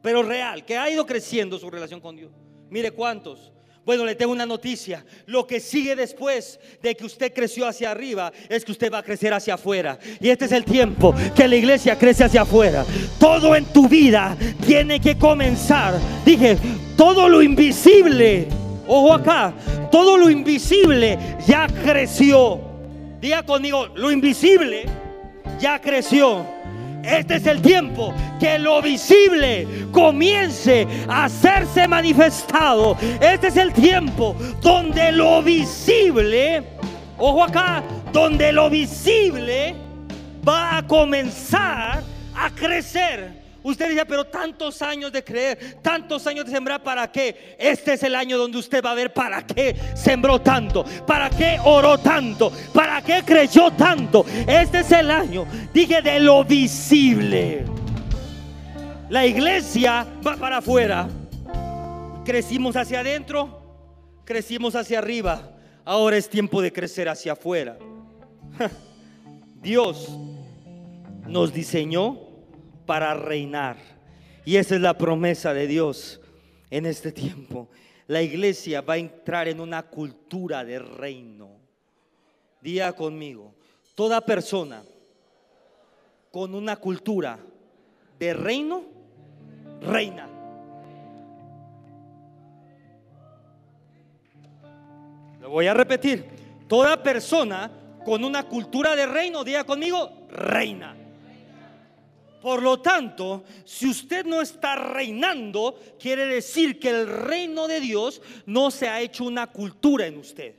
Pero 0.03 0.21
real, 0.21 0.65
que 0.65 0.77
ha 0.77 0.89
ido 0.91 1.05
creciendo 1.05 1.57
su 1.57 1.71
relación 1.71 2.01
con 2.01 2.15
Dios. 2.15 2.31
Mire 2.69 2.91
cuántos. 2.91 3.53
Bueno, 3.85 4.05
le 4.05 4.15
tengo 4.15 4.31
una 4.33 4.45
noticia. 4.45 5.05
Lo 5.25 5.47
que 5.47 5.59
sigue 5.59 5.95
después 5.95 6.59
de 6.81 6.95
que 6.95 7.05
usted 7.05 7.33
creció 7.33 7.65
hacia 7.65 7.91
arriba 7.91 8.31
es 8.49 8.63
que 8.63 8.71
usted 8.73 8.91
va 8.91 8.99
a 8.99 9.03
crecer 9.03 9.33
hacia 9.33 9.55
afuera. 9.55 9.97
Y 10.19 10.29
este 10.29 10.45
es 10.45 10.51
el 10.51 10.65
tiempo 10.65 11.15
que 11.35 11.47
la 11.47 11.55
iglesia 11.55 11.97
crece 11.97 12.25
hacia 12.25 12.41
afuera. 12.41 12.85
Todo 13.17 13.55
en 13.55 13.65
tu 13.65 13.87
vida 13.87 14.37
tiene 14.65 14.99
que 14.99 15.17
comenzar. 15.17 15.95
Dije, 16.25 16.57
todo 16.97 17.29
lo 17.29 17.41
invisible. 17.41 18.47
Ojo 18.87 19.13
acá, 19.13 19.53
todo 19.89 20.17
lo 20.17 20.29
invisible 20.29 21.17
ya 21.47 21.67
creció. 21.67 22.59
Diga 23.21 23.43
conmigo, 23.43 23.87
lo 23.87 24.11
invisible 24.11 24.85
ya 25.59 25.79
creció. 25.79 26.45
Este 27.03 27.35
es 27.35 27.45
el 27.45 27.61
tiempo 27.61 28.13
que 28.39 28.57
lo 28.57 28.81
visible 28.81 29.67
comience 29.91 30.87
a 31.09 31.25
hacerse 31.25 31.85
manifestado. 31.87 32.95
Este 33.19 33.47
es 33.47 33.57
el 33.57 33.73
tiempo 33.73 34.35
donde 34.61 35.11
lo 35.11 35.43
visible, 35.43 36.63
ojo 37.17 37.43
acá, 37.43 37.83
donde 38.13 38.53
lo 38.53 38.69
visible 38.69 39.75
va 40.47 40.77
a 40.77 40.87
comenzar 40.87 42.01
a 42.35 42.49
crecer. 42.49 43.42
Usted 43.63 43.89
dice, 43.89 44.05
pero 44.05 44.25
tantos 44.25 44.81
años 44.81 45.11
de 45.11 45.23
creer, 45.23 45.77
tantos 45.81 46.27
años 46.27 46.45
de 46.45 46.51
sembrar, 46.51 46.83
¿para 46.83 47.09
qué? 47.09 47.55
Este 47.57 47.93
es 47.93 48.03
el 48.03 48.13
año 48.13 48.37
donde 48.37 48.57
usted 48.57 48.83
va 48.83 48.91
a 48.91 48.95
ver 48.95 49.13
para 49.13 49.45
qué 49.47 49.75
sembró 49.95 50.41
tanto, 50.41 50.83
para 51.07 51.29
qué 51.29 51.57
oró 51.63 51.97
tanto, 51.97 52.51
para 52.73 53.01
qué 53.01 53.23
creyó 53.25 53.71
tanto. 53.71 54.25
Este 54.47 54.79
es 54.79 54.91
el 54.91 55.09
año, 55.09 55.45
dije, 55.73 56.01
de 56.01 56.19
lo 56.19 56.43
visible. 56.43 57.65
La 59.09 59.25
iglesia 59.25 60.05
va 60.25 60.35
para 60.35 60.57
afuera. 60.57 61.07
Crecimos 62.25 62.75
hacia 62.75 62.99
adentro, 62.99 63.61
crecimos 64.25 64.75
hacia 64.75 64.99
arriba. 64.99 65.51
Ahora 65.85 66.17
es 66.17 66.29
tiempo 66.29 66.61
de 66.61 66.73
crecer 66.73 67.07
hacia 67.07 67.33
afuera. 67.33 67.77
Dios 69.61 70.09
nos 71.27 71.53
diseñó 71.53 72.22
para 72.85 73.13
reinar. 73.13 73.77
Y 74.45 74.57
esa 74.57 74.75
es 74.75 74.81
la 74.81 74.97
promesa 74.97 75.53
de 75.53 75.67
Dios 75.67 76.19
en 76.69 76.85
este 76.85 77.11
tiempo. 77.11 77.69
La 78.07 78.21
iglesia 78.21 78.81
va 78.81 78.95
a 78.95 78.97
entrar 78.97 79.47
en 79.47 79.59
una 79.59 79.83
cultura 79.83 80.65
de 80.65 80.79
reino. 80.79 81.51
Día 82.61 82.93
conmigo, 82.93 83.53
toda 83.95 84.21
persona 84.21 84.83
con 86.31 86.55
una 86.55 86.75
cultura 86.77 87.37
de 88.19 88.33
reino, 88.33 88.83
reina. 89.81 90.29
Lo 95.41 95.49
voy 95.49 95.67
a 95.67 95.73
repetir. 95.73 96.25
Toda 96.67 97.03
persona 97.03 97.69
con 98.05 98.23
una 98.23 98.47
cultura 98.47 98.95
de 98.95 99.05
reino, 99.05 99.43
diga 99.43 99.63
conmigo, 99.63 100.25
reina. 100.29 101.02
Por 102.43 102.61
lo 102.61 102.81
tanto, 102.81 103.45
si 103.63 103.87
usted 103.87 104.25
no 104.25 104.41
está 104.41 104.75
reinando, 104.75 105.79
quiere 105.97 106.25
decir 106.25 106.77
que 106.77 106.89
el 106.89 107.07
reino 107.07 107.69
de 107.69 107.79
Dios 107.79 108.21
no 108.45 108.69
se 108.69 108.89
ha 108.89 108.99
hecho 108.99 109.23
una 109.23 109.47
cultura 109.47 110.07
en 110.07 110.17
usted. 110.17 110.53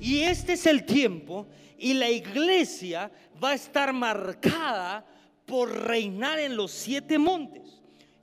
Y 0.00 0.22
este 0.22 0.54
es 0.54 0.66
el 0.66 0.84
tiempo 0.84 1.46
y 1.78 1.94
la 1.94 2.10
iglesia 2.10 3.12
va 3.42 3.50
a 3.50 3.54
estar 3.54 3.92
marcada 3.92 5.06
por 5.46 5.70
reinar 5.70 6.40
en 6.40 6.56
los 6.56 6.72
siete 6.72 7.16
montes. 7.16 7.75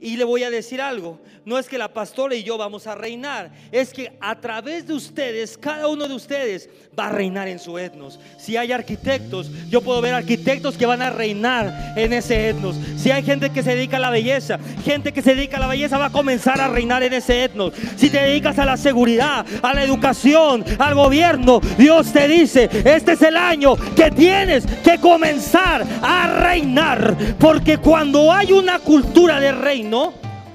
Y 0.04 0.18
le 0.18 0.26
voy 0.26 0.44
a 0.44 0.50
decir 0.50 0.82
algo, 0.82 1.18
no 1.46 1.58
es 1.58 1.70
que 1.70 1.78
la 1.78 1.94
pastora 1.94 2.36
y 2.36 2.44
yo 2.44 2.58
vamos 2.58 2.88
a 2.88 2.94
reinar, 2.94 3.52
es 3.72 3.94
que 3.94 4.12
a 4.20 4.36
través 4.36 4.86
de 4.86 4.94
ustedes, 4.94 5.58
cada 5.58 5.88
uno 5.88 6.10
de 6.10 6.14
ustedes 6.14 6.70
va 7.00 7.08
a 7.08 7.10
reinar 7.10 7.48
en 7.48 7.58
su 7.58 7.78
etnos. 7.78 8.20
Si 8.38 8.58
hay 8.58 8.74
arquitectos, 8.74 9.50
yo 9.70 9.80
puedo 9.80 10.02
ver 10.02 10.14
arquitectos 10.14 10.76
que 10.76 10.86
van 10.86 11.02
a 11.02 11.10
reinar 11.10 11.94
en 11.96 12.12
ese 12.12 12.50
etnos. 12.50 12.76
Si 12.98 13.12
hay 13.12 13.24
gente 13.24 13.50
que 13.52 13.64
se 13.64 13.76
dedica 13.76 13.96
a 13.96 14.02
la 14.02 14.10
belleza, 14.10 14.60
gente 14.84 15.14
que 15.14 15.22
se 15.22 15.36
dedica 15.36 15.56
a 15.56 15.62
la 15.62 15.68
belleza 15.68 15.98
va 15.98 16.08
a 16.08 16.12
comenzar 16.12 16.60
a 16.60 16.68
reinar 16.68 17.02
en 17.04 17.14
ese 17.14 17.46
etnos. 17.46 17.72
Si 17.96 18.10
te 18.10 18.20
dedicas 18.20 18.60
a 18.60 18.66
la 18.66 18.76
seguridad, 18.76 19.46
a 19.62 19.74
la 19.74 19.86
educación, 19.86 20.66
al 20.80 20.96
gobierno, 20.96 21.62
Dios 21.78 22.12
te 22.12 22.28
dice, 22.28 22.70
este 22.84 23.14
es 23.14 23.22
el 23.22 23.38
año 23.38 23.78
que 23.96 24.12
tienes 24.12 24.66
que 24.84 25.00
comenzar 25.00 25.86
a 26.02 26.28
reinar. 26.42 27.16
Porque 27.40 27.78
cuando 27.78 28.34
hay 28.34 28.52
una 28.52 28.80
cultura 28.80 29.40
de 29.40 29.54
reino, 29.54 29.93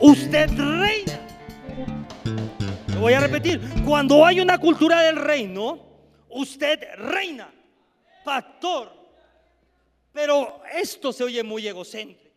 usted 0.01 0.49
reina. 0.51 1.21
Lo 2.95 3.01
voy 3.01 3.13
a 3.13 3.21
repetir. 3.21 3.61
Cuando 3.85 4.25
hay 4.25 4.41
una 4.41 4.59
cultura 4.59 5.03
del 5.03 5.17
reino, 5.17 5.79
usted 6.31 6.81
reina. 6.97 7.53
Pastor. 8.25 8.93
Pero 10.13 10.63
esto 10.73 11.13
se 11.13 11.25
oye 11.25 11.43
muy 11.43 11.67
egocéntrico. 11.67 12.29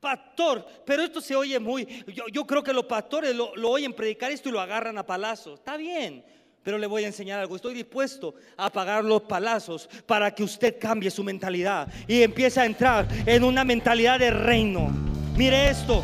pastor, 0.00 0.64
pero 0.84 1.02
esto 1.02 1.20
se 1.20 1.34
oye 1.34 1.58
muy, 1.58 2.04
yo, 2.32 2.46
creo 2.46 2.62
que 2.62 2.72
los 2.72 2.84
pastores 2.84 3.34
lo, 3.34 3.56
lo 3.56 3.70
oyen 3.70 3.92
predicar 3.92 4.30
esto 4.30 4.48
y 4.48 4.52
lo 4.52 4.60
agarran 4.60 4.96
a 4.98 5.04
palazos. 5.04 5.58
Está 5.58 5.76
bien, 5.76 6.24
pero 6.62 6.78
le 6.78 6.86
voy 6.86 7.04
a 7.04 7.08
enseñar 7.08 7.40
algo. 7.40 7.56
Estoy 7.56 7.74
dispuesto 7.74 8.34
a 8.56 8.70
pagar 8.70 9.04
los 9.04 9.22
palazos 9.22 9.88
para 10.06 10.32
que 10.34 10.44
usted 10.44 10.78
cambie 10.80 11.10
su 11.10 11.24
mentalidad 11.24 11.88
y 12.06 12.22
empiece 12.22 12.60
a 12.60 12.66
entrar 12.66 13.08
en 13.26 13.44
una 13.44 13.64
mentalidad 13.64 14.18
de 14.18 14.30
reino. 14.30 14.88
Mire 15.36 15.70
esto. 15.70 16.02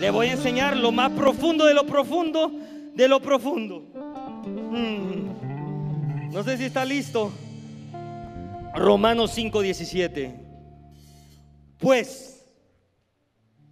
Le 0.00 0.10
voy 0.10 0.28
a 0.28 0.32
enseñar 0.32 0.76
lo 0.76 0.92
más 0.92 1.10
profundo 1.12 1.64
de 1.64 1.74
lo 1.74 1.86
profundo 1.86 2.52
de 2.96 3.08
lo 3.08 3.20
profundo. 3.20 3.80
Hmm. 4.44 6.32
No 6.32 6.42
sé 6.42 6.56
si 6.56 6.64
está 6.64 6.84
listo. 6.84 7.30
Romanos 8.74 9.36
5:17. 9.36 10.34
Pues, 11.78 12.42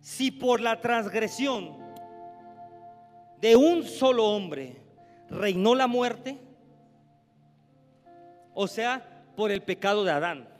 si 0.01 0.31
por 0.31 0.61
la 0.61 0.81
transgresión 0.81 1.71
de 3.41 3.57
un 3.57 3.85
solo 3.85 4.27
hombre 4.27 4.77
reinó 5.31 5.75
la 5.75 5.87
muerte, 5.87 6.39
o 8.53 8.69
sea, 8.69 9.25
por 9.37 9.51
el 9.51 9.63
pecado 9.63 10.05
de 10.05 10.13
Adán. 10.13 10.54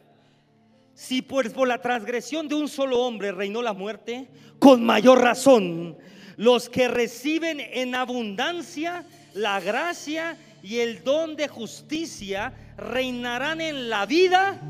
Si 0.95 1.23
por, 1.23 1.51
por, 1.53 1.67
la 1.67 1.81
transgresión 1.81 2.49
de 2.49 2.55
un 2.55 2.69
solo 2.69 3.01
hombre 3.01 3.33
reinó 3.33 3.63
la 3.63 3.73
muerte, 3.73 4.29
con 4.59 4.85
mayor 4.85 5.21
razón 5.21 5.97
los 6.37 6.69
que 6.69 6.89
reciben 6.89 7.61
en 7.61 7.95
abundancia 7.95 9.05
la 9.35 9.61
gracia 9.61 10.37
y 10.63 10.79
el 10.79 11.03
don 11.05 11.37
de 11.37 11.49
justicia 11.49 12.53
reinarán 12.77 13.61
en 13.61 13.89
la 13.89 14.07
vida 14.07 14.61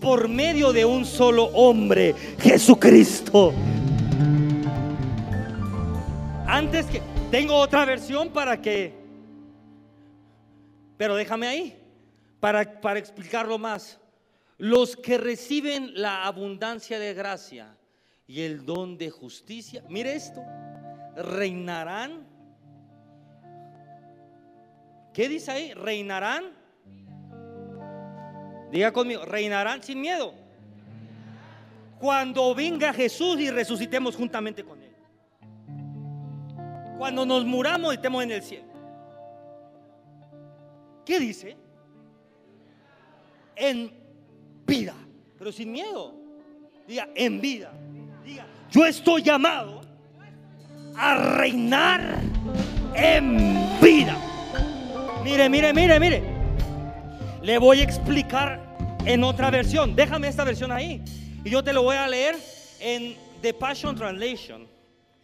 por 0.00 0.28
medio 0.28 0.72
de 0.72 0.84
un 0.84 1.04
solo 1.04 1.44
hombre, 1.46 2.14
Jesucristo. 2.38 3.52
Antes 6.46 6.86
que 6.86 7.02
tengo 7.30 7.56
otra 7.56 7.84
versión 7.84 8.30
para 8.30 8.60
que 8.60 9.04
pero 10.96 11.16
déjame 11.16 11.46
ahí 11.46 11.76
para, 12.40 12.80
para 12.80 12.98
explicarlo 12.98 13.58
más. 13.58 13.98
Los 14.58 14.96
que 14.96 15.18
reciben 15.18 15.92
la 15.94 16.24
abundancia 16.26 16.98
de 16.98 17.12
gracia 17.12 17.76
y 18.26 18.42
el 18.42 18.64
don 18.64 18.96
de 18.96 19.10
justicia, 19.10 19.84
mire 19.88 20.14
esto, 20.14 20.42
reinarán. 21.16 22.26
¿Qué 25.12 25.28
dice 25.28 25.50
ahí? 25.50 25.74
Reinarán. 25.74 26.44
Diga 28.70 28.92
conmigo, 28.92 29.24
reinarán 29.24 29.82
sin 29.82 30.00
miedo. 30.00 30.34
Cuando 31.98 32.54
venga 32.54 32.92
Jesús 32.92 33.38
y 33.40 33.50
resucitemos 33.50 34.16
juntamente 34.16 34.64
con 34.64 34.82
Él. 34.82 34.94
Cuando 36.98 37.26
nos 37.26 37.44
muramos 37.44 37.92
y 37.92 37.96
estemos 37.96 38.22
en 38.22 38.30
el 38.32 38.42
cielo. 38.42 38.74
¿Qué 41.04 41.20
dice? 41.20 41.56
En 43.56 44.03
vida, 44.76 44.94
pero 45.38 45.52
sin 45.52 45.72
miedo. 45.72 46.14
Diga, 46.86 47.08
en 47.14 47.40
vida. 47.40 47.72
Diga, 48.24 48.46
yo 48.70 48.84
estoy 48.84 49.22
llamado 49.22 49.82
a 50.96 51.36
reinar 51.38 52.20
en 52.94 53.56
vida. 53.80 54.16
Mire, 55.24 55.48
mire, 55.48 55.72
mire, 55.72 56.00
mire. 56.00 56.22
Le 57.42 57.58
voy 57.58 57.80
a 57.80 57.82
explicar 57.82 58.76
en 59.04 59.24
otra 59.24 59.50
versión. 59.50 59.94
Déjame 59.96 60.28
esta 60.28 60.44
versión 60.44 60.70
ahí. 60.72 61.02
Y 61.44 61.50
yo 61.50 61.62
te 61.62 61.72
lo 61.72 61.82
voy 61.82 61.96
a 61.96 62.06
leer 62.06 62.36
en 62.80 63.16
The 63.42 63.54
Passion 63.54 63.96
Translation. 63.96 64.66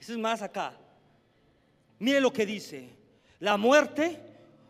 Eso 0.00 0.12
es 0.12 0.18
más 0.18 0.42
acá. 0.42 0.72
Mire 1.98 2.20
lo 2.20 2.32
que 2.32 2.46
dice. 2.46 2.88
La 3.38 3.56
muerte 3.56 4.18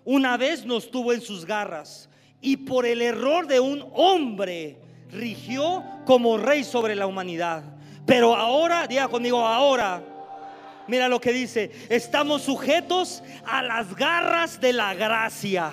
una 0.05 0.37
vez 0.37 0.65
nos 0.65 0.91
tuvo 0.91 1.13
en 1.13 1.21
sus 1.21 1.45
garras 1.45 2.10
y 2.41 2.57
por 2.57 2.87
el 2.87 3.03
error 3.03 3.47
de 3.47 3.61
un 3.61 3.85
hombre 3.95 4.79
rigió 5.11 5.83
como 6.05 6.39
rey 6.39 6.65
sobre 6.65 6.95
la 6.95 7.07
humanidad. 7.07 7.63
Pero 8.07 8.35
ahora, 8.35 8.87
diga 8.87 9.09
conmigo, 9.09 9.45
ahora, 9.47 10.03
mira 10.87 11.09
lo 11.09 11.21
que 11.21 11.33
dice, 11.33 11.71
estamos 11.89 12.43
sujetos 12.43 13.23
a 13.47 13.63
las 13.63 13.95
garras 13.95 14.61
de 14.61 14.73
la 14.73 14.95
gracia 14.95 15.73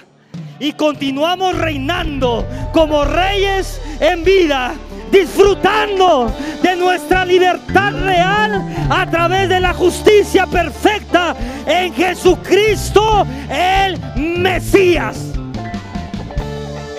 y 0.60 0.74
continuamos 0.74 1.58
reinando 1.58 2.46
como 2.74 3.06
reyes 3.06 3.80
en 4.00 4.24
vida 4.24 4.76
disfrutando 5.12 6.34
de 6.62 6.76
nuestra 6.76 7.26
libertad 7.26 7.94
real 7.94 8.88
a 8.90 9.10
través 9.10 9.50
de 9.50 9.60
la 9.60 9.74
justicia 9.74 10.46
perfecta 10.46 11.36
en 11.66 11.94
Jesucristo 11.94 13.26
el 13.50 14.00
Mesías. 14.16 15.37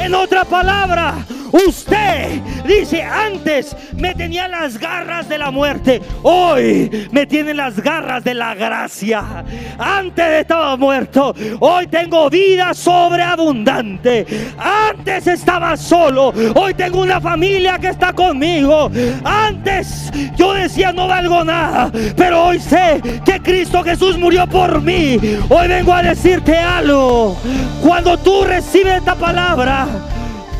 En 0.00 0.14
otra 0.14 0.44
palabra, 0.44 1.26
Usted 1.52 2.40
dice, 2.66 3.02
antes 3.02 3.76
me 3.96 4.14
tenía 4.14 4.48
las 4.48 4.78
garras 4.78 5.28
de 5.28 5.38
la 5.38 5.50
muerte, 5.50 6.00
hoy 6.22 7.08
me 7.10 7.26
tiene 7.26 7.54
las 7.54 7.80
garras 7.80 8.24
de 8.24 8.34
la 8.34 8.54
gracia. 8.54 9.44
Antes 9.78 10.40
estaba 10.40 10.76
muerto, 10.76 11.34
hoy 11.60 11.86
tengo 11.86 12.28
vida 12.28 12.74
sobreabundante. 12.74 14.26
Antes 14.58 15.26
estaba 15.26 15.76
solo, 15.76 16.32
hoy 16.54 16.74
tengo 16.74 17.00
una 17.00 17.20
familia 17.20 17.78
que 17.78 17.88
está 17.88 18.12
conmigo. 18.12 18.90
Antes 19.24 20.10
yo 20.36 20.52
decía 20.54 20.92
no 20.92 21.08
valgo 21.08 21.44
nada, 21.44 21.90
pero 22.16 22.44
hoy 22.46 22.60
sé 22.60 23.00
que 23.24 23.40
Cristo 23.40 23.82
Jesús 23.82 24.18
murió 24.18 24.46
por 24.46 24.82
mí. 24.82 25.18
Hoy 25.48 25.68
vengo 25.68 25.92
a 25.92 26.02
decirte 26.02 26.56
algo. 26.56 27.36
Cuando 27.82 28.16
tú 28.18 28.44
recibes 28.44 28.98
esta 28.98 29.14
palabra, 29.14 29.86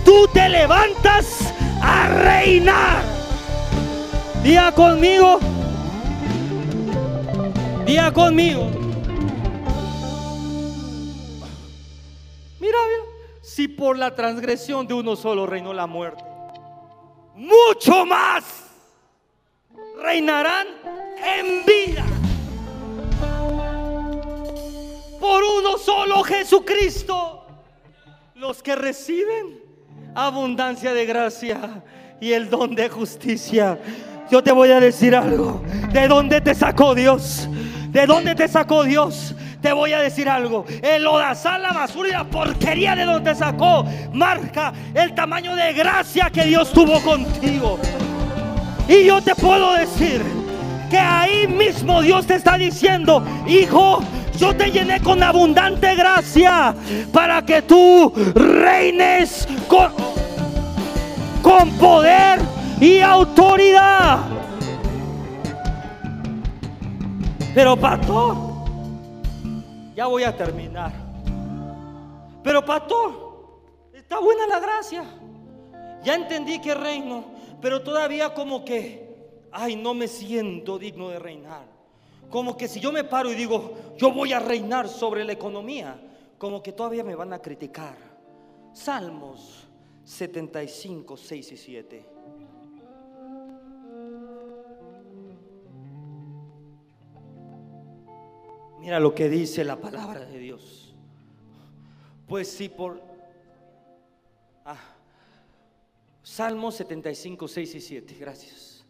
tú 0.08 0.26
te 0.32 0.48
levantas 0.48 1.52
a 1.82 2.08
reinar. 2.08 3.04
Día 4.42 4.72
conmigo. 4.72 5.38
Día 7.84 8.10
conmigo. 8.10 8.70
Mira, 12.58 12.78
mira, 12.88 13.04
si 13.42 13.68
por 13.68 13.98
la 13.98 14.14
transgresión 14.14 14.86
de 14.86 14.94
uno 14.94 15.14
solo 15.14 15.46
reinó 15.46 15.74
la 15.74 15.86
muerte, 15.86 16.24
mucho 17.34 18.06
más 18.06 18.44
reinarán 20.00 20.68
en 21.22 21.66
vida. 21.66 22.06
Por 25.20 25.44
uno 25.44 25.76
solo 25.76 26.22
Jesucristo. 26.24 27.34
Los 28.36 28.62
que 28.62 28.76
reciben 28.76 29.68
abundancia 30.14 30.92
de 30.92 31.06
gracia 31.06 31.82
y 32.20 32.32
el 32.32 32.50
don 32.50 32.74
de 32.74 32.88
justicia. 32.88 33.78
Yo 34.30 34.42
te 34.42 34.52
voy 34.52 34.70
a 34.70 34.80
decir 34.80 35.14
algo. 35.14 35.62
¿De 35.92 36.06
dónde 36.08 36.40
te 36.40 36.54
sacó 36.54 36.94
Dios? 36.94 37.48
¿De 37.90 38.06
dónde 38.06 38.34
te 38.34 38.46
sacó 38.48 38.84
Dios? 38.84 39.34
Te 39.62 39.72
voy 39.72 39.92
a 39.92 40.00
decir 40.00 40.28
algo. 40.28 40.64
El 40.82 41.06
odazal, 41.06 41.62
la 41.62 41.72
basura 41.72 42.08
y 42.08 42.12
la 42.12 42.24
porquería 42.24 42.94
de 42.94 43.04
donde 43.04 43.30
te 43.30 43.36
sacó 43.36 43.84
marca 44.12 44.72
el 44.94 45.14
tamaño 45.14 45.56
de 45.56 45.72
gracia 45.72 46.30
que 46.30 46.44
Dios 46.44 46.72
tuvo 46.72 47.00
contigo. 47.00 47.78
Y 48.88 49.04
yo 49.04 49.22
te 49.22 49.34
puedo 49.34 49.74
decir 49.74 50.22
que 50.90 50.98
ahí 50.98 51.46
mismo 51.46 52.02
Dios 52.02 52.26
te 52.26 52.34
está 52.34 52.56
diciendo, 52.56 53.22
hijo, 53.46 54.02
yo 54.38 54.56
te 54.56 54.70
llené 54.70 55.02
con 55.02 55.22
abundante 55.22 55.94
gracia 55.94 56.74
para 57.12 57.44
que 57.44 57.62
tú 57.62 58.12
reines 58.34 59.46
con, 59.66 59.92
con 61.42 61.70
poder 61.76 62.38
y 62.80 63.00
autoridad. 63.00 64.20
Pero 67.54 67.76
pastor, 67.76 68.36
ya 69.96 70.06
voy 70.06 70.22
a 70.22 70.36
terminar. 70.36 70.92
Pero 72.44 72.64
pastor, 72.64 73.90
está 73.92 74.20
buena 74.20 74.46
la 74.46 74.60
gracia. 74.60 75.04
Ya 76.04 76.14
entendí 76.14 76.60
que 76.60 76.74
reino, 76.74 77.24
pero 77.60 77.82
todavía 77.82 78.32
como 78.32 78.64
que, 78.64 79.48
ay, 79.50 79.74
no 79.74 79.94
me 79.94 80.06
siento 80.06 80.78
digno 80.78 81.08
de 81.08 81.18
reinar. 81.18 81.77
Como 82.30 82.56
que 82.56 82.68
si 82.68 82.80
yo 82.80 82.92
me 82.92 83.04
paro 83.04 83.32
y 83.32 83.34
digo, 83.34 83.94
yo 83.96 84.12
voy 84.12 84.32
a 84.32 84.38
reinar 84.38 84.88
sobre 84.88 85.24
la 85.24 85.32
economía, 85.32 85.98
como 86.36 86.62
que 86.62 86.72
todavía 86.72 87.04
me 87.04 87.14
van 87.14 87.32
a 87.32 87.38
criticar. 87.40 87.96
Salmos 88.72 89.66
75, 90.04 91.16
6 91.16 91.52
y 91.52 91.56
7. 91.56 92.18
Mira 98.80 99.00
lo 99.00 99.14
que 99.14 99.28
dice 99.28 99.64
la 99.64 99.80
palabra 99.80 100.20
de 100.20 100.38
Dios. 100.38 100.94
Pues 102.26 102.48
si 102.48 102.68
por... 102.68 103.02
Ah, 104.64 104.78
Salmos 106.22 106.76
75, 106.76 107.48
6 107.48 107.74
y 107.74 107.80
7. 107.80 108.16
Gracias. 108.18 108.84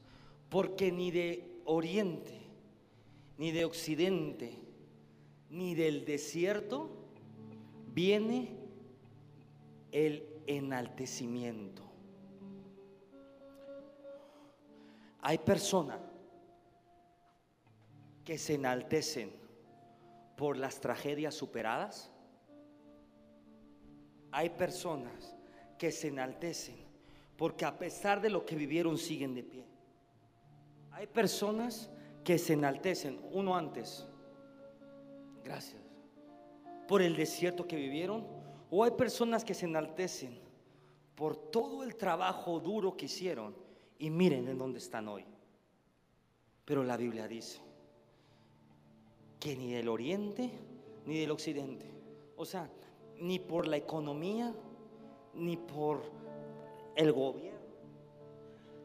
Porque 0.48 0.92
ni 0.92 1.10
de 1.10 1.60
oriente, 1.64 2.37
ni 3.38 3.52
de 3.52 3.64
occidente, 3.64 4.58
ni 5.48 5.74
del 5.74 6.04
desierto 6.04 6.90
viene 7.94 8.56
el 9.92 10.28
enaltecimiento. 10.46 11.82
Hay 15.20 15.38
personas 15.38 16.00
que 18.24 18.38
se 18.38 18.54
enaltecen 18.54 19.32
por 20.36 20.56
las 20.56 20.80
tragedias 20.80 21.34
superadas. 21.34 22.10
Hay 24.30 24.50
personas 24.50 25.34
que 25.78 25.90
se 25.90 26.08
enaltecen 26.08 26.76
porque 27.36 27.64
a 27.64 27.78
pesar 27.78 28.20
de 28.20 28.30
lo 28.30 28.44
que 28.44 28.56
vivieron 28.56 28.98
siguen 28.98 29.34
de 29.34 29.44
pie. 29.44 29.64
Hay 30.90 31.06
personas 31.06 31.88
que 32.28 32.36
se 32.36 32.52
enaltecen, 32.52 33.18
uno 33.32 33.56
antes, 33.56 34.06
gracias, 35.42 35.80
por 36.86 37.00
el 37.00 37.16
desierto 37.16 37.66
que 37.66 37.76
vivieron, 37.76 38.26
o 38.70 38.84
hay 38.84 38.90
personas 38.90 39.46
que 39.46 39.54
se 39.54 39.64
enaltecen 39.64 40.38
por 41.14 41.38
todo 41.50 41.82
el 41.82 41.96
trabajo 41.96 42.60
duro 42.60 42.98
que 42.98 43.06
hicieron 43.06 43.56
y 43.98 44.10
miren 44.10 44.46
en 44.46 44.58
dónde 44.58 44.78
están 44.78 45.08
hoy. 45.08 45.24
Pero 46.66 46.84
la 46.84 46.98
Biblia 46.98 47.26
dice 47.26 47.62
que 49.40 49.56
ni 49.56 49.72
del 49.72 49.88
oriente 49.88 50.50
ni 51.06 51.20
del 51.20 51.30
occidente, 51.30 51.90
o 52.36 52.44
sea, 52.44 52.70
ni 53.16 53.38
por 53.38 53.66
la 53.66 53.78
economía, 53.78 54.54
ni 55.32 55.56
por 55.56 56.02
el 56.94 57.10
gobierno, 57.10 57.70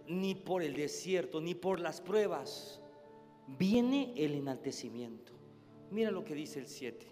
ni 0.08 0.34
por 0.34 0.64
el 0.64 0.74
desierto, 0.76 1.42
ni 1.42 1.56
por 1.56 1.82
las 1.82 2.00
pruebas, 2.00 2.80
viene 3.48 4.14
el 4.16 4.36
enaltecimiento. 4.36 5.34
Mira 5.92 6.12
lo 6.12 6.24
que 6.24 6.36
dice 6.36 6.60
el 6.60 6.68
7. 6.68 7.06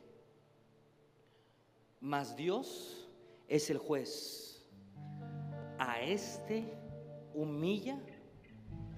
Mas 2.00 2.36
Dios 2.36 3.10
es 3.48 3.70
el 3.70 3.78
juez. 3.78 4.65
A 5.78 6.02
este 6.02 6.63
humilla 7.34 8.00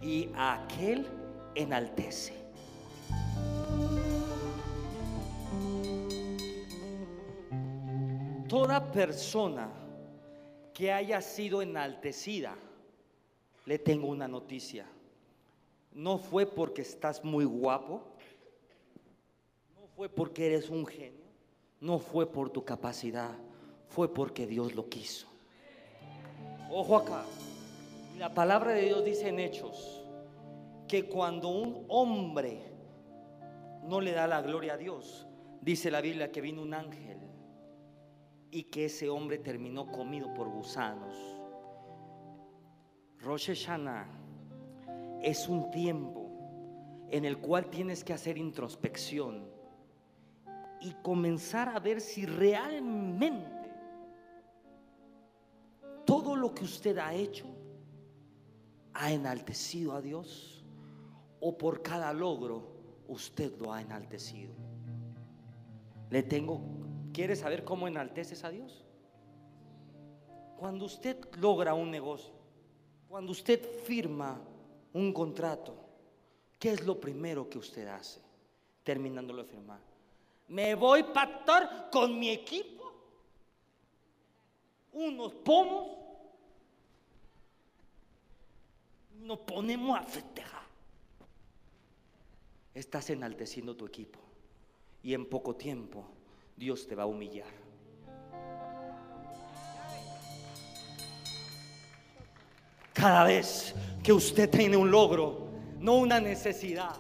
y 0.02 0.30
a 0.36 0.64
aquel 0.64 1.08
enaltece. 1.56 2.34
Toda 8.48 8.92
persona 8.92 9.70
que 10.74 10.92
haya 10.92 11.22
sido 11.22 11.62
enaltecida, 11.62 12.56
le 13.66 13.80
tengo 13.80 14.08
una 14.08 14.28
noticia. 14.28 14.86
No 15.96 16.18
fue 16.18 16.46
porque 16.46 16.82
estás 16.82 17.24
muy 17.24 17.46
guapo, 17.46 18.02
no 19.76 19.88
fue 19.96 20.10
porque 20.10 20.48
eres 20.48 20.70
un 20.70 20.86
genio, 20.86 21.26
no 21.80 22.00
fue 22.00 22.26
por 22.26 22.50
tu 22.50 22.66
capacidad, 22.66 23.32
fue 23.88 24.12
porque 24.12 24.48
Dios 24.48 24.74
lo 24.74 24.90
quiso. 24.90 25.28
Ojo 26.72 26.98
acá, 26.98 27.26
la 28.18 28.34
palabra 28.34 28.72
de 28.72 28.86
Dios 28.86 29.06
dice 29.06 29.30
en 29.30 29.40
Hechos 29.40 30.04
que 30.88 31.06
cuando 31.06 31.50
un 31.50 31.86
hombre 31.90 32.60
no 33.84 34.02
le 34.02 34.14
da 34.14 34.26
la 34.28 34.42
gloria 34.42 34.74
a 34.74 34.78
Dios, 34.78 35.28
dice 35.62 35.92
la 35.92 36.02
Biblia 36.02 36.32
que 36.32 36.42
vino 36.42 36.62
un 36.64 36.74
ángel 36.74 37.20
y 38.50 38.64
que 38.64 38.86
ese 38.86 39.10
hombre 39.10 39.38
terminó 39.38 39.92
comido 39.92 40.34
por 40.34 40.50
gusanos. 40.50 41.16
Rosh 43.20 43.48
Hashanah 43.48 44.23
es 45.24 45.48
un 45.50 45.72
tiempo 45.72 46.30
en 47.10 47.26
el 47.26 47.38
cual 47.40 47.70
tienes 47.70 48.04
que 48.04 48.14
hacer 48.14 48.38
introspección 48.38 49.48
y 50.82 50.94
comenzar 51.02 51.70
a 51.70 51.80
ver 51.80 52.02
si 52.02 52.26
realmente 52.26 53.72
todo 56.06 56.36
lo 56.36 56.54
que 56.54 56.66
usted 56.66 56.98
ha 56.98 57.14
hecho 57.14 57.46
ha 58.94 59.12
enaltecido 59.12 59.94
a 59.94 60.02
Dios 60.02 60.64
o 61.40 61.58
por 61.58 61.82
cada 61.82 62.14
logro 62.14 62.74
usted 63.08 63.58
lo 63.60 63.74
ha 63.74 63.82
enaltecido. 63.82 64.54
Le 66.10 66.22
tengo 66.22 66.62
¿Quiere 67.14 67.36
saber 67.36 67.64
cómo 67.64 67.88
enalteces 67.88 68.44
a 68.44 68.50
Dios? 68.50 68.84
Cuando 70.58 70.86
usted 70.86 71.18
logra 71.40 71.76
un 71.76 71.92
negocio, 71.92 72.34
cuando 73.08 73.32
usted 73.32 73.62
firma 73.84 74.42
un 74.94 75.12
contrato, 75.12 75.76
¿qué 76.60 76.72
es 76.72 76.86
lo 76.86 77.00
primero 77.00 77.50
que 77.50 77.58
usted 77.58 77.88
hace 77.88 78.22
terminándolo 78.84 79.44
de 79.44 79.50
firmar? 79.50 79.80
Me 80.48 80.76
voy, 80.76 81.04
pastor, 81.04 81.68
con 81.92 82.20
mi 82.20 82.30
equipo, 82.30 82.92
unos 84.94 85.34
pomos, 85.34 85.98
nos 89.16 89.40
ponemos 89.40 89.98
a 89.98 90.04
festejar. 90.04 90.64
Estás 92.74 93.10
enalteciendo 93.10 93.76
tu 93.76 93.86
equipo 93.86 94.20
y 95.02 95.14
en 95.14 95.28
poco 95.28 95.56
tiempo 95.56 96.06
Dios 96.56 96.88
te 96.88 96.96
va 96.96 97.04
a 97.04 97.08
humillar. 97.08 97.48
Cada 102.94 103.24
vez 103.24 103.74
que 104.04 104.12
usted 104.12 104.50
tiene 104.50 104.76
un 104.76 104.92
logro, 104.92 105.48
no 105.80 105.96
una 105.96 106.20
necesidad, 106.20 106.92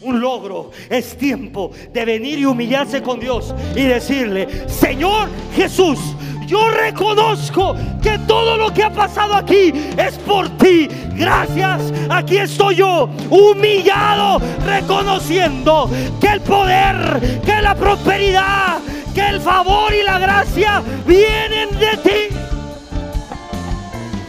un 0.00 0.20
logro, 0.20 0.70
es 0.88 1.16
tiempo 1.16 1.70
de 1.92 2.04
venir 2.06 2.38
y 2.38 2.46
humillarse 2.46 3.02
con 3.02 3.20
Dios 3.20 3.54
y 3.76 3.82
decirle, 3.82 4.66
Señor 4.66 5.28
Jesús, 5.54 5.98
yo 6.46 6.68
reconozco 6.70 7.76
que 8.02 8.18
todo 8.26 8.56
lo 8.56 8.72
que 8.72 8.82
ha 8.82 8.90
pasado 8.90 9.34
aquí 9.34 9.72
es 9.96 10.14
por 10.26 10.48
ti. 10.56 10.88
Gracias, 11.14 11.92
aquí 12.08 12.38
estoy 12.38 12.76
yo, 12.76 13.08
humillado, 13.28 14.40
reconociendo 14.64 15.88
que 16.20 16.28
el 16.28 16.40
poder, 16.40 17.40
que 17.44 17.60
la 17.60 17.74
prosperidad, 17.74 18.78
que 19.14 19.28
el 19.28 19.40
favor 19.40 19.92
y 19.92 20.02
la 20.02 20.18
gracia 20.18 20.82
vienen 21.06 21.68
de 21.78 21.96
ti. 21.98 22.34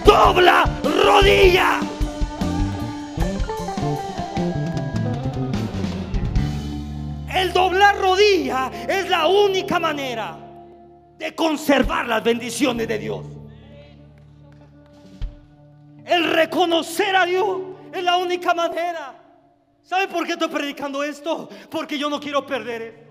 Dobla 0.06 0.70
rodilla. 1.06 1.91
El 7.42 7.54
doblar 7.54 7.98
rodilla 7.98 8.70
es 8.88 9.10
la 9.10 9.26
única 9.26 9.80
manera 9.80 10.38
de 11.18 11.34
conservar 11.34 12.08
las 12.08 12.24
bendiciones 12.24 12.88
de 12.88 13.00
Dios. 13.00 13.26
El 16.06 16.32
reconocer 16.32 17.16
a 17.16 17.26
Dios 17.26 17.62
es 17.92 18.04
la 18.04 18.18
única 18.18 18.54
manera. 18.54 19.16
¿Sabe 19.82 20.08
por 20.08 20.28
qué 20.28 20.34
estoy 20.34 20.50
predicando 20.50 21.02
esto? 21.02 21.50
Porque 21.72 21.98
yo 21.98 22.12
no 22.12 22.20
quiero 22.20 22.46
perder 22.46 22.82
esto. 22.84 23.11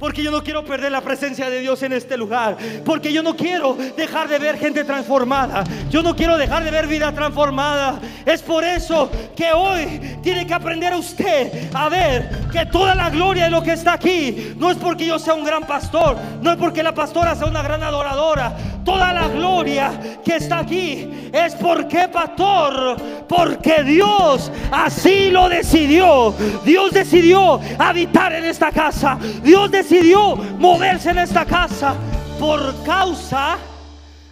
Porque 0.00 0.22
yo 0.22 0.30
no 0.30 0.42
quiero 0.42 0.64
perder 0.64 0.90
la 0.90 1.02
presencia 1.02 1.50
de 1.50 1.60
Dios 1.60 1.82
en 1.82 1.92
este 1.92 2.16
lugar. 2.16 2.56
Porque 2.86 3.12
yo 3.12 3.22
no 3.22 3.36
quiero 3.36 3.76
dejar 3.96 4.28
de 4.28 4.38
ver 4.38 4.58
gente 4.58 4.82
transformada. 4.82 5.62
Yo 5.90 6.02
no 6.02 6.16
quiero 6.16 6.38
dejar 6.38 6.64
de 6.64 6.70
ver 6.70 6.86
vida 6.86 7.12
transformada. 7.12 8.00
Es 8.24 8.40
por 8.40 8.64
eso 8.64 9.10
que 9.36 9.52
hoy 9.52 10.18
tiene 10.22 10.46
que 10.46 10.54
aprender 10.54 10.94
a 10.94 10.96
usted 10.96 11.68
a 11.74 11.90
ver 11.90 12.48
que 12.50 12.64
toda 12.64 12.94
la 12.94 13.10
gloria 13.10 13.44
de 13.44 13.50
lo 13.50 13.62
que 13.62 13.72
está 13.72 13.92
aquí 13.92 14.54
no 14.56 14.70
es 14.70 14.78
porque 14.78 15.06
yo 15.06 15.18
sea 15.18 15.34
un 15.34 15.44
gran 15.44 15.66
pastor. 15.66 16.16
No 16.40 16.50
es 16.50 16.56
porque 16.56 16.82
la 16.82 16.94
pastora 16.94 17.34
sea 17.34 17.46
una 17.46 17.62
gran 17.62 17.82
adoradora. 17.82 18.56
Toda 18.84 19.12
la 19.12 19.28
gloria 19.28 20.20
que 20.24 20.36
está 20.36 20.60
aquí 20.60 21.30
es 21.32 21.54
porque, 21.54 22.08
pastor, 22.08 22.96
porque 23.28 23.82
Dios 23.82 24.50
así 24.70 25.30
lo 25.30 25.48
decidió. 25.48 26.34
Dios 26.64 26.92
decidió 26.92 27.60
habitar 27.78 28.32
en 28.32 28.44
esta 28.44 28.72
casa. 28.72 29.18
Dios 29.42 29.70
decidió 29.70 30.36
moverse 30.36 31.10
en 31.10 31.18
esta 31.18 31.44
casa 31.44 31.94
por 32.38 32.82
causa 32.84 33.58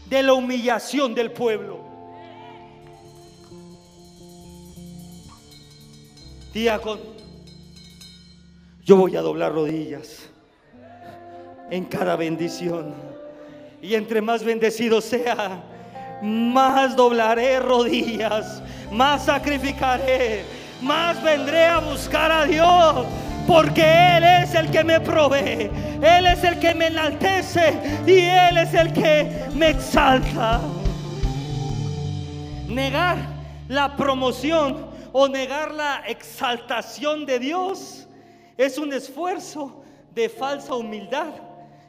de 0.09 0.23
la 0.23 0.33
humillación 0.33 1.15
del 1.15 1.31
pueblo. 1.31 1.79
Diácono, 6.53 7.03
yo 8.85 8.97
voy 8.97 9.15
a 9.17 9.21
doblar 9.21 9.53
rodillas 9.53 10.31
en 11.71 11.85
cada 11.85 12.17
bendición. 12.17 13.08
Y 13.81 13.95
entre 13.95 14.21
más 14.21 14.43
bendecido 14.43 15.01
sea, 15.01 15.63
más 16.23 16.97
doblaré 16.97 17.61
rodillas, 17.61 18.63
más 18.91 19.27
sacrificaré, 19.27 20.45
más 20.83 21.23
vendré 21.23 21.65
a 21.67 21.79
buscar 21.79 22.31
a 22.33 22.45
Dios 22.45 23.07
porque 23.49 23.83
Él 23.83 24.25
es 24.25 24.55
el 24.55 24.71
que 24.71 24.85
me 24.85 25.01
provee, 25.01 25.71
Él 26.03 26.27
es 26.27 26.45
el 26.45 26.59
que 26.59 26.75
me 26.75 26.89
enaltece 26.89 28.03
y 28.07 28.19
Él 28.19 28.59
es 28.59 28.75
el 28.75 28.93
que 28.93 29.49
me 29.55 29.71
exalta. 29.71 30.61
Negar 32.69 33.17
la 33.69 33.97
promoción 33.97 34.87
o 35.13 35.27
negar 35.29 35.73
la 35.73 36.03
exaltación 36.07 37.25
de 37.25 37.39
Dios 37.39 38.07
es 38.59 38.77
un 38.77 38.93
esfuerzo 38.93 39.83
de 40.15 40.29
falsa 40.29 40.75
humildad 40.75 41.31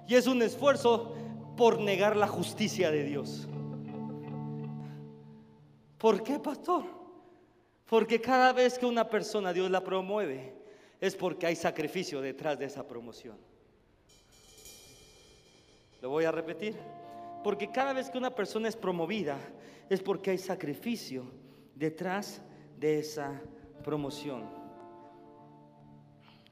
y 0.08 0.16
es 0.16 0.28
un 0.28 0.42
esfuerzo 0.42 1.14
por 1.60 1.82
negar 1.82 2.16
la 2.16 2.30
justicia 2.30 2.90
de 2.90 3.04
Dios. 3.04 3.46
¿Por 5.98 6.24
qué, 6.24 6.40
pastor? 6.40 6.86
Porque 7.86 8.22
cada 8.22 8.54
vez 8.54 8.80
que 8.80 8.86
una 8.86 9.10
persona 9.10 9.52
Dios 9.52 9.70
la 9.70 9.84
promueve, 9.84 10.56
es 11.02 11.18
porque 11.18 11.48
hay 11.48 11.58
sacrificio 11.58 12.22
detrás 12.22 12.58
de 12.58 12.64
esa 12.64 12.88
promoción. 12.88 13.38
Lo 16.02 16.10
voy 16.10 16.24
a 16.24 16.32
repetir. 16.32 16.78
Porque 17.44 17.70
cada 17.70 17.92
vez 17.92 18.10
que 18.10 18.18
una 18.18 18.34
persona 18.34 18.70
es 18.70 18.78
promovida, 18.78 19.38
es 19.90 20.02
porque 20.02 20.32
hay 20.32 20.38
sacrificio 20.38 21.30
detrás 21.76 22.42
de 22.78 23.00
esa 23.00 23.42
promoción. 23.84 24.46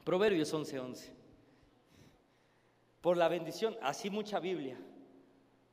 Proverbios 0.04 0.54
11:11. 0.54 1.14
Por 3.00 3.16
la 3.16 3.30
bendición, 3.30 3.78
así 3.82 4.10
mucha 4.10 4.42
Biblia, 4.42 4.78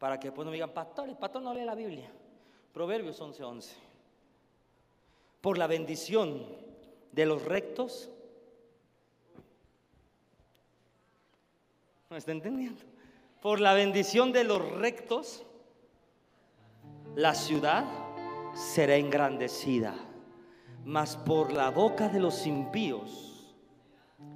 para 0.05 0.21
que 0.21 0.29
después 0.29 0.45
no 0.45 0.51
me 0.51 0.57
digan, 0.57 0.69
pastor, 0.69 1.09
el 1.09 1.17
pastor 1.17 1.41
no 1.41 1.55
lee 1.55 1.65
la 1.65 1.75
Biblia. 1.75 2.13
Proverbios 2.75 3.19
11:11. 3.23 3.73
Por 5.41 5.57
la 5.57 5.67
bendición 5.67 6.45
de 7.11 7.25
los 7.25 7.43
rectos, 7.43 8.11
¿no 12.11 12.19
está 12.19 12.33
entendiendo? 12.33 12.83
Por 13.41 13.61
la 13.61 13.73
bendición 13.73 14.31
de 14.31 14.45
los 14.45 14.73
rectos, 14.73 15.43
la 17.15 17.35
ciudad 17.35 17.87
será 18.53 18.97
engrandecida, 18.97 19.95
mas 20.85 21.17
por 21.17 21.51
la 21.51 21.71
boca 21.71 22.11
de 22.11 22.21
los 22.21 22.47
impíos 22.47 23.57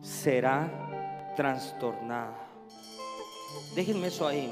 será 0.01 1.35
trastornada. 1.37 2.49
Déjenme 3.75 4.07
eso 4.07 4.27
ahí. 4.27 4.51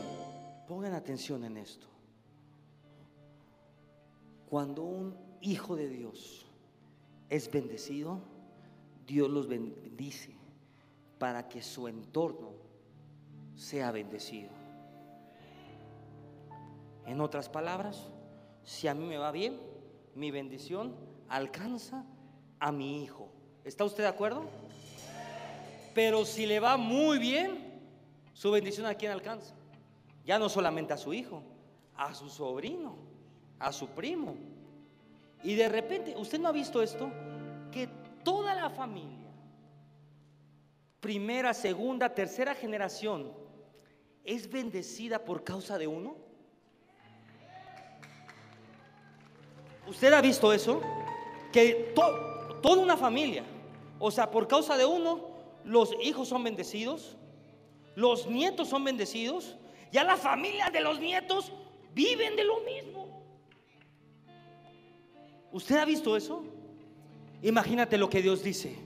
Pongan 0.67 0.95
atención 0.95 1.45
en 1.45 1.57
esto. 1.57 1.87
Cuando 4.49 4.83
un 4.83 5.17
hijo 5.41 5.77
de 5.77 5.89
Dios 5.89 6.47
es 7.29 7.51
bendecido, 7.51 8.21
Dios 9.07 9.31
los 9.31 9.47
bendice 9.47 10.35
para 11.19 11.49
que 11.49 11.63
su 11.63 11.89
entorno 11.89 12.53
sea 13.55 13.91
bendecido. 13.91 14.51
En 17.07 17.21
otras 17.21 17.49
palabras, 17.49 18.09
si 18.65 18.89
a 18.89 18.95
mí 18.95 19.05
me 19.07 19.19
va 19.19 19.31
bien, 19.31 19.61
mi 20.15 20.31
bendición 20.31 20.95
alcanza 21.29 22.05
a 22.59 22.73
mi 22.73 23.03
hijo. 23.03 23.29
¿Está 23.65 23.85
usted 23.85 24.03
de 24.03 24.09
acuerdo? 24.09 24.45
Pero 25.95 26.25
si 26.25 26.47
le 26.47 26.61
va 26.61 26.77
muy 26.77 27.19
bien, 27.19 27.81
su 28.33 28.51
bendición 28.51 28.87
a 28.87 28.95
quién 28.95 29.13
alcanza? 29.13 29.55
Ya 30.27 30.39
no 30.39 30.49
solamente 30.49 30.93
a 30.93 30.99
su 30.99 31.15
hijo, 31.15 31.43
a 31.97 32.13
su 32.13 32.29
sobrino, 32.29 32.97
a 33.59 33.73
su 33.73 33.89
primo. 33.89 34.35
Y 35.43 35.55
de 35.55 35.69
repente, 35.69 36.15
¿usted 36.17 36.39
no 36.39 36.49
ha 36.49 36.53
visto 36.53 36.83
esto? 36.83 37.11
Que 37.73 37.89
toda 38.25 38.55
la 38.55 38.69
familia, 38.69 39.31
primera, 41.01 41.55
segunda, 41.55 42.13
tercera 42.13 42.55
generación, 42.55 43.33
es 44.25 44.51
bendecida 44.51 45.25
por 45.25 45.45
causa 45.45 45.79
de 45.79 45.87
uno? 45.87 46.17
¿Usted 49.87 50.13
ha 50.13 50.21
visto 50.21 50.53
eso? 50.53 50.83
Que 51.53 51.95
toda 51.95 52.83
una 52.83 52.97
familia, 52.97 53.45
o 54.01 54.11
sea, 54.11 54.31
por 54.31 54.49
causa 54.49 54.77
de 54.77 54.85
uno, 54.85 55.21
los 55.65 55.95
hijos 56.03 56.29
son 56.29 56.43
bendecidos, 56.43 57.17
los 57.95 58.27
nietos 58.27 58.69
son 58.69 58.83
bendecidos, 58.83 59.57
ya 59.93 60.05
la 60.05 60.17
familia 60.17 60.71
de 60.71 60.81
los 60.81 61.01
nietos 61.01 61.53
viven 61.95 62.37
de 62.37 62.45
lo 62.45 62.61
mismo. 62.61 63.07
¿Usted 65.53 65.77
ha 65.77 65.85
visto 65.85 66.17
eso? 66.17 66.45
Imagínate 67.43 67.97
lo 67.97 68.11
que 68.11 68.21
Dios 68.21 68.43
dice. 68.43 68.77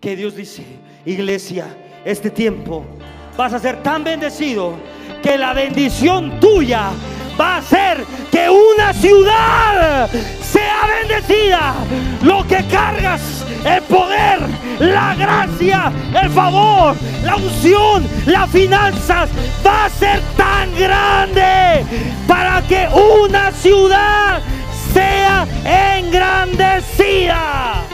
Que 0.00 0.16
Dios 0.16 0.36
dice, 0.36 0.64
iglesia, 1.04 1.66
este 2.04 2.30
tiempo 2.30 2.84
vas 3.36 3.52
a 3.52 3.58
ser 3.58 3.82
tan 3.82 4.04
bendecido 4.04 4.74
que 5.22 5.36
la 5.36 5.52
bendición 5.52 6.40
tuya 6.40 6.90
va 7.38 7.54
a 7.54 7.58
hacer 7.58 8.04
que 8.30 8.48
una 8.48 8.92
ciudad 8.92 10.10
sea 10.40 10.86
bendecida. 11.00 11.74
Lo 12.22 12.46
que 12.46 12.64
cargas, 12.70 13.37
el 13.64 13.82
poder, 13.82 14.40
la 14.78 15.14
gracia, 15.14 15.92
el 16.22 16.30
favor, 16.30 16.96
la 17.24 17.36
unción, 17.36 18.06
las 18.26 18.50
finanzas, 18.50 19.28
va 19.66 19.86
a 19.86 19.90
ser 19.90 20.20
tan 20.36 20.74
grande 20.74 21.84
para 22.26 22.62
que 22.62 22.88
una 22.88 23.52
ciudad 23.52 24.40
sea 24.92 25.46
engrandecida. 25.98 27.87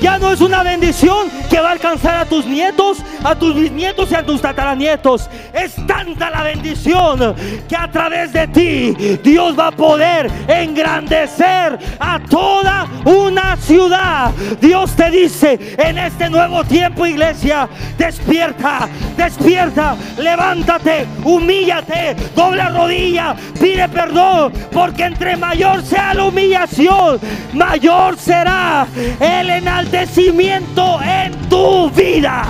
Ya 0.00 0.16
no 0.18 0.32
es 0.32 0.40
una 0.40 0.62
bendición 0.62 1.28
que 1.50 1.60
va 1.60 1.70
a 1.70 1.72
alcanzar 1.72 2.14
a 2.14 2.24
tus 2.24 2.46
nietos, 2.46 2.98
a 3.24 3.34
tus 3.34 3.54
bisnietos 3.54 4.12
y 4.12 4.14
a 4.14 4.24
tus 4.24 4.40
tataranietos. 4.40 5.28
Es 5.52 5.74
tanta 5.86 6.30
la 6.30 6.44
bendición 6.44 7.34
que 7.68 7.76
a 7.76 7.90
través 7.90 8.32
de 8.32 8.46
ti 8.46 9.18
Dios 9.24 9.58
va 9.58 9.68
a 9.68 9.72
poder 9.72 10.30
engrandecer 10.46 11.78
a 11.98 12.20
toda 12.30 12.86
una 13.04 13.56
ciudad. 13.56 14.30
Dios 14.60 14.94
te 14.94 15.10
dice 15.10 15.76
en 15.78 15.98
este 15.98 16.30
nuevo 16.30 16.62
tiempo, 16.62 17.04
iglesia, 17.04 17.68
despierta, 17.96 18.88
despierta, 19.16 19.96
levántate, 20.16 21.06
humíllate, 21.24 22.14
doble 22.36 22.68
rodilla, 22.68 23.34
pide 23.60 23.88
perdón, 23.88 24.52
porque 24.72 25.04
entre 25.04 25.36
mayor 25.36 25.82
sea 25.82 26.14
la 26.14 26.24
humillación, 26.24 27.18
mayor 27.52 28.16
será 28.16 28.86
el 29.20 29.50
enaltecimiento 29.50 29.87
en 29.92 31.48
tu 31.48 31.90
vida. 31.90 32.44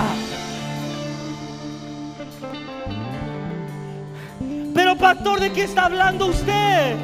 Pero 4.73 4.95
pastor, 4.97 5.39
¿de 5.39 5.51
qué 5.51 5.63
está 5.63 5.85
hablando 5.85 6.27
usted? 6.27 6.95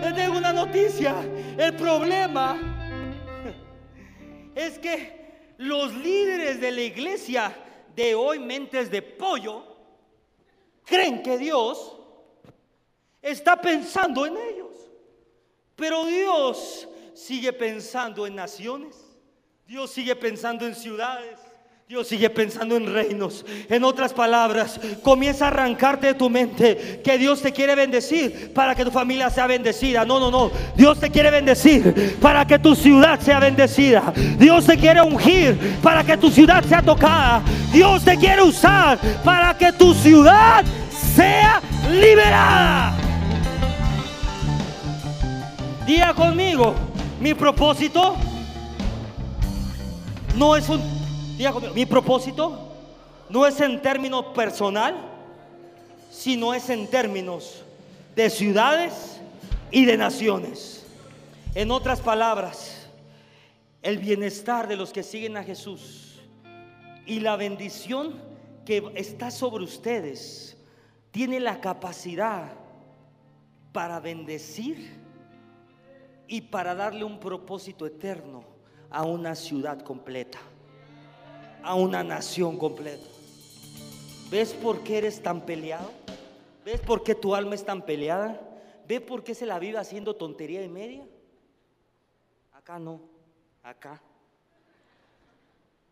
Le 0.00 0.12
tengo 0.12 0.38
una 0.38 0.52
noticia. 0.52 1.14
El 1.56 1.74
problema 1.74 2.58
es 4.54 4.78
que 4.78 5.54
los 5.58 5.94
líderes 5.94 6.60
de 6.60 6.70
la 6.70 6.80
iglesia 6.82 7.56
de 7.94 8.14
hoy, 8.14 8.38
mentes 8.38 8.90
de 8.90 9.02
pollo, 9.02 9.64
creen 10.84 11.22
que 11.22 11.38
Dios 11.38 11.96
está 13.20 13.60
pensando 13.60 14.26
en 14.26 14.36
ellos. 14.36 14.76
Pero 15.76 16.04
Dios 16.04 16.88
sigue 17.14 17.52
pensando 17.52 18.26
en 18.26 18.34
naciones, 18.34 18.96
Dios 19.66 19.90
sigue 19.90 20.16
pensando 20.16 20.66
en 20.66 20.74
ciudades. 20.74 21.38
Dios 21.88 22.08
sigue 22.08 22.30
pensando 22.30 22.74
en 22.76 22.90
reinos. 22.90 23.44
En 23.68 23.84
otras 23.84 24.14
palabras, 24.14 24.80
comienza 25.02 25.44
a 25.44 25.48
arrancarte 25.48 26.06
de 26.06 26.14
tu 26.14 26.30
mente 26.30 27.02
que 27.04 27.18
Dios 27.18 27.42
te 27.42 27.52
quiere 27.52 27.74
bendecir 27.74 28.50
para 28.54 28.74
que 28.74 28.82
tu 28.82 28.90
familia 28.90 29.28
sea 29.28 29.46
bendecida. 29.46 30.02
No, 30.06 30.18
no, 30.18 30.30
no. 30.30 30.50
Dios 30.74 30.98
te 30.98 31.10
quiere 31.10 31.30
bendecir 31.30 32.16
para 32.18 32.46
que 32.46 32.58
tu 32.58 32.74
ciudad 32.74 33.20
sea 33.20 33.40
bendecida. 33.40 34.10
Dios 34.38 34.64
te 34.64 34.78
quiere 34.78 35.02
ungir 35.02 35.78
para 35.82 36.02
que 36.02 36.16
tu 36.16 36.30
ciudad 36.30 36.64
sea 36.64 36.80
tocada. 36.80 37.42
Dios 37.70 38.02
te 38.02 38.16
quiere 38.16 38.42
usar 38.42 38.98
para 39.22 39.58
que 39.58 39.70
tu 39.72 39.92
ciudad 39.92 40.64
sea 41.14 41.60
liberada. 41.90 42.96
Día 45.84 46.14
conmigo. 46.14 46.91
Mi 47.22 47.34
propósito 47.34 48.16
no 50.34 50.56
es 50.56 50.68
un, 50.68 50.82
mi 51.72 51.86
propósito 51.86 52.74
no 53.28 53.46
es 53.46 53.60
en 53.60 53.80
términos 53.80 54.24
personal, 54.34 54.96
sino 56.10 56.52
es 56.52 56.68
en 56.68 56.88
términos 56.88 57.62
de 58.16 58.28
ciudades 58.28 59.20
y 59.70 59.84
de 59.84 59.96
naciones. 59.96 60.84
En 61.54 61.70
otras 61.70 62.00
palabras, 62.00 62.88
el 63.82 63.98
bienestar 63.98 64.66
de 64.66 64.74
los 64.74 64.92
que 64.92 65.04
siguen 65.04 65.36
a 65.36 65.44
Jesús 65.44 66.18
y 67.06 67.20
la 67.20 67.36
bendición 67.36 68.20
que 68.66 68.82
está 68.96 69.30
sobre 69.30 69.62
ustedes 69.62 70.56
tiene 71.12 71.38
la 71.38 71.60
capacidad 71.60 72.50
para 73.70 74.00
bendecir 74.00 75.01
y 76.26 76.40
para 76.42 76.74
darle 76.74 77.04
un 77.04 77.18
propósito 77.18 77.86
eterno 77.86 78.44
a 78.90 79.04
una 79.04 79.34
ciudad 79.34 79.80
completa, 79.82 80.38
a 81.62 81.74
una 81.74 82.02
nación 82.02 82.58
completa. 82.58 83.06
¿Ves 84.30 84.52
por 84.52 84.82
qué 84.82 84.98
eres 84.98 85.22
tan 85.22 85.44
peleado? 85.44 85.90
¿Ves 86.64 86.80
por 86.80 87.02
qué 87.02 87.14
tu 87.14 87.34
alma 87.34 87.54
es 87.54 87.64
tan 87.64 87.82
peleada? 87.84 88.40
¿Ve 88.86 89.00
por 89.00 89.24
qué 89.24 89.34
se 89.34 89.46
la 89.46 89.58
vive 89.58 89.78
haciendo 89.78 90.16
tontería 90.16 90.62
y 90.64 90.68
media? 90.68 91.06
Acá 92.52 92.78
no, 92.78 93.00
acá. 93.62 94.00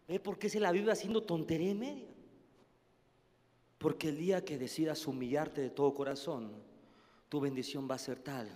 ¿Ve 0.08 0.20
por 0.20 0.38
qué 0.38 0.48
se 0.48 0.60
la 0.60 0.72
vive 0.72 0.90
haciendo 0.90 1.22
tontería 1.22 1.70
y 1.70 1.74
media? 1.74 2.08
Porque 3.78 4.08
el 4.08 4.18
día 4.18 4.44
que 4.44 4.58
decidas 4.58 5.06
humillarte 5.06 5.60
de 5.60 5.70
todo 5.70 5.94
corazón, 5.94 6.52
tu 7.28 7.40
bendición 7.40 7.88
va 7.90 7.94
a 7.94 7.98
ser 7.98 8.18
tal 8.18 8.50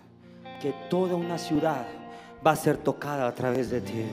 que 0.61 0.73
toda 0.89 1.15
una 1.15 1.39
ciudad 1.39 1.87
va 2.45 2.53
a 2.53 2.57
ser 2.57 2.77
tocada 2.79 3.27
a 3.27 3.35
través 3.35 3.71
de 3.71 3.81
ti. 3.81 4.05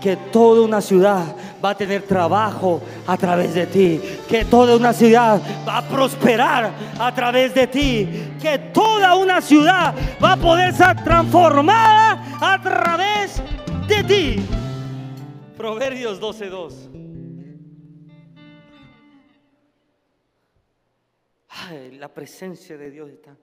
Que 0.00 0.16
toda 0.16 0.62
una 0.62 0.80
ciudad 0.80 1.34
va 1.64 1.70
a 1.70 1.76
tener 1.76 2.02
trabajo 2.02 2.82
a 3.06 3.16
través 3.16 3.54
de 3.54 3.66
ti. 3.66 4.00
Que 4.28 4.44
toda 4.44 4.76
una 4.76 4.92
ciudad 4.92 5.40
va 5.66 5.78
a 5.78 5.88
prosperar 5.88 6.72
a 6.98 7.14
través 7.14 7.54
de 7.54 7.66
ti. 7.66 8.08
Que 8.40 8.58
toda 8.58 9.14
una 9.16 9.40
ciudad 9.40 9.94
va 10.22 10.32
a 10.32 10.36
poder 10.36 10.74
ser 10.74 11.02
transformada 11.02 12.22
a 12.40 12.60
través 12.60 13.42
de 13.88 14.04
ti. 14.04 14.46
Proverbios 15.56 16.20
12:2. 16.20 16.90
Ay, 21.48 21.92
la 21.92 22.08
presencia 22.08 22.76
de 22.76 22.90
Dios 22.90 23.08
está. 23.08 23.34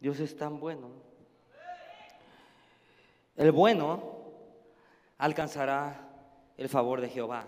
Dios 0.00 0.18
es 0.20 0.36
tan 0.36 0.58
bueno. 0.58 0.88
El 3.36 3.52
bueno 3.52 4.02
alcanzará 5.18 6.08
el 6.56 6.68
favor 6.68 7.00
de 7.00 7.08
Jehová, 7.08 7.46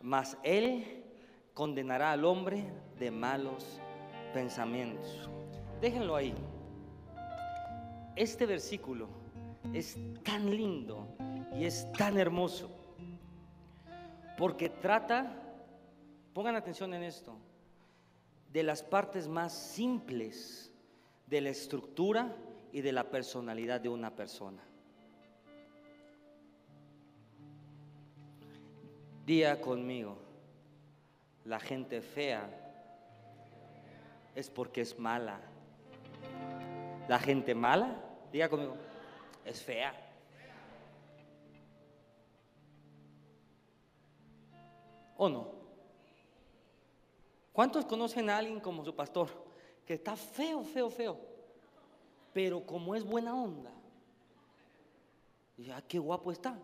mas 0.00 0.38
él 0.42 1.04
condenará 1.54 2.12
al 2.12 2.24
hombre 2.24 2.64
de 2.98 3.10
malos 3.10 3.80
pensamientos. 4.32 5.28
Déjenlo 5.80 6.16
ahí. 6.16 6.34
Este 8.16 8.46
versículo 8.46 9.08
es 9.72 9.98
tan 10.22 10.50
lindo 10.50 11.08
y 11.54 11.64
es 11.64 11.90
tan 11.92 12.18
hermoso 12.18 12.70
porque 14.36 14.68
trata, 14.68 15.32
pongan 16.32 16.56
atención 16.56 16.92
en 16.94 17.02
esto, 17.02 17.36
de 18.52 18.62
las 18.62 18.82
partes 18.82 19.28
más 19.28 19.52
simples 19.52 20.73
de 21.34 21.40
la 21.40 21.50
estructura 21.50 22.32
y 22.70 22.80
de 22.80 22.92
la 22.92 23.10
personalidad 23.10 23.80
de 23.80 23.88
una 23.88 24.14
persona. 24.14 24.62
Día 29.26 29.60
conmigo, 29.60 30.16
la 31.44 31.58
gente 31.58 32.00
fea 32.02 32.48
es 34.36 34.48
porque 34.48 34.82
es 34.82 34.96
mala. 34.96 35.40
La 37.08 37.18
gente 37.18 37.52
mala, 37.52 38.00
diga 38.30 38.48
conmigo, 38.48 38.76
es 39.44 39.60
fea. 39.60 39.92
¿O 45.16 45.28
no? 45.28 45.48
¿Cuántos 47.52 47.86
conocen 47.86 48.30
a 48.30 48.38
alguien 48.38 48.60
como 48.60 48.84
su 48.84 48.94
pastor 48.94 49.43
que 49.86 49.94
está 49.94 50.16
feo, 50.16 50.64
feo, 50.64 50.90
feo? 50.90 51.18
Pero 52.32 52.64
como 52.66 52.94
es 52.94 53.04
buena 53.04 53.34
onda, 53.34 53.70
ya 55.56 55.76
ah, 55.76 55.82
qué 55.86 55.98
guapo 55.98 56.32
está. 56.32 56.58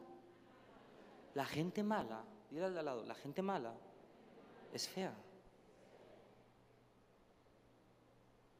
La 1.35 1.45
gente 1.45 1.83
mala 1.83 2.25
al 2.51 2.73
de 2.73 2.79
al 2.79 2.85
lado, 2.85 3.05
la 3.05 3.15
gente 3.15 3.43
mala 3.43 3.73
es 4.73 4.89
fea. 4.89 5.15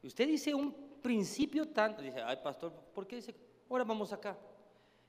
Y 0.01 0.07
usted 0.07 0.27
dice 0.27 0.53
un 0.53 0.73
principio 1.01 1.67
tanto, 1.67 2.01
dice, 2.01 2.21
ay 2.21 2.37
pastor, 2.41 2.71
¿por 2.71 3.05
qué 3.05 3.17
dice? 3.17 3.35
Ahora 3.69 3.83
vamos 3.83 4.13
acá. 4.13 4.37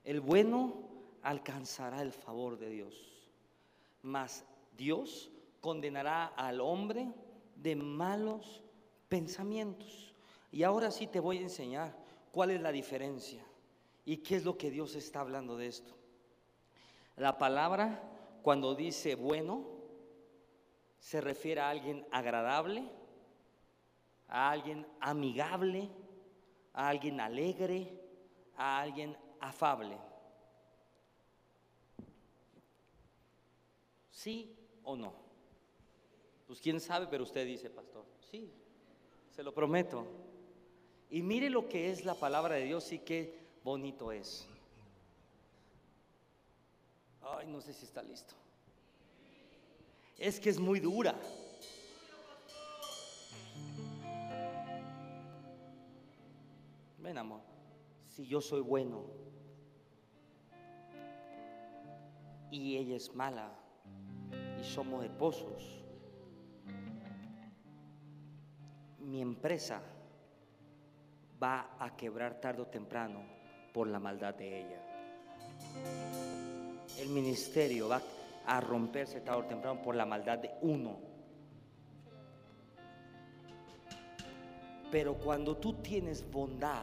El 0.05 0.21
bueno 0.21 0.75
alcanzará 1.23 2.03
el 2.03 2.12
favor 2.12 2.59
de 2.59 2.69
Dios, 2.69 3.31
mas 4.03 4.45
Dios 4.77 5.31
condenará 5.61 6.27
al 6.27 6.61
hombre 6.61 7.12
de 7.57 7.77
malos 7.77 8.62
pensamientos. 9.12 10.14
Y 10.51 10.62
ahora 10.62 10.90
sí 10.90 11.07
te 11.07 11.20
voy 11.20 11.37
a 11.37 11.42
enseñar 11.42 11.94
cuál 12.33 12.51
es 12.51 12.62
la 12.62 12.72
diferencia 12.72 13.44
y 14.07 14.16
qué 14.16 14.37
es 14.37 14.44
lo 14.46 14.57
que 14.57 14.70
Dios 14.70 14.94
está 14.94 15.20
hablando 15.20 15.59
de 15.59 15.66
esto. 15.66 15.92
La 17.16 17.37
palabra 17.37 18.03
cuando 18.42 18.75
dice 18.75 19.14
bueno, 19.14 19.66
se 20.98 21.20
refiere 21.20 21.61
a 21.61 21.68
alguien 21.68 22.07
agradable, 22.11 22.88
a 24.29 24.51
alguien 24.51 24.87
amigable, 24.98 25.90
a 26.72 26.88
alguien 26.88 27.20
alegre, 27.20 27.92
a 28.57 28.81
alguien 28.81 29.14
afable. 29.40 29.98
¿Sí 34.11 34.57
o 34.85 34.96
no? 34.96 35.12
Pues 36.46 36.62
quién 36.62 36.81
sabe, 36.81 37.09
pero 37.09 37.25
usted 37.25 37.44
dice, 37.44 37.68
pastor, 37.68 38.07
sí, 38.31 38.51
se 39.35 39.42
lo 39.42 39.53
prometo. 39.53 40.07
Y 41.11 41.23
mire 41.23 41.51
lo 41.51 41.68
que 41.68 41.90
es 41.90 42.05
la 42.05 42.14
palabra 42.14 42.55
de 42.55 42.64
Dios 42.64 42.92
y 42.92 42.99
qué 42.99 43.38
bonito 43.64 44.12
es. 44.12 44.47
Ay, 47.23 47.47
no 47.47 47.61
sé 47.61 47.73
si 47.73 47.85
está 47.85 48.03
listo. 48.03 48.35
Es 50.18 50.38
que 50.38 50.51
es 50.51 50.59
muy 50.59 50.81
dura. 50.81 51.14
Ven, 56.99 57.18
amor. 57.18 57.40
Si 58.09 58.27
yo 58.27 58.40
soy 58.40 58.61
bueno 58.61 59.07
y 62.51 62.77
ella 62.77 62.97
es 62.97 63.14
mala 63.14 63.51
y 64.61 64.64
somos 64.64 65.05
esposos, 65.05 65.82
mi 69.12 69.20
empresa 69.20 69.81
va 71.40 71.77
a 71.79 71.94
quebrar 71.94 72.40
tarde 72.40 72.62
o 72.62 72.66
temprano 72.66 73.20
por 73.72 73.87
la 73.87 74.01
maldad 74.01 74.35
de 74.35 74.61
ella 74.61 74.83
el 76.98 77.09
ministerio 77.09 77.88
va 77.88 78.01
a 78.46 78.61
romperse 78.61 79.20
tarde 79.20 79.40
o 79.40 79.44
temprano 79.44 79.81
por 79.83 79.94
la 79.94 80.07
maldad 80.07 80.38
de 80.38 80.51
uno. 80.62 80.98
Pero 84.90 85.14
cuando 85.14 85.57
tú 85.57 85.75
tienes 85.75 86.29
bondad, 86.31 86.83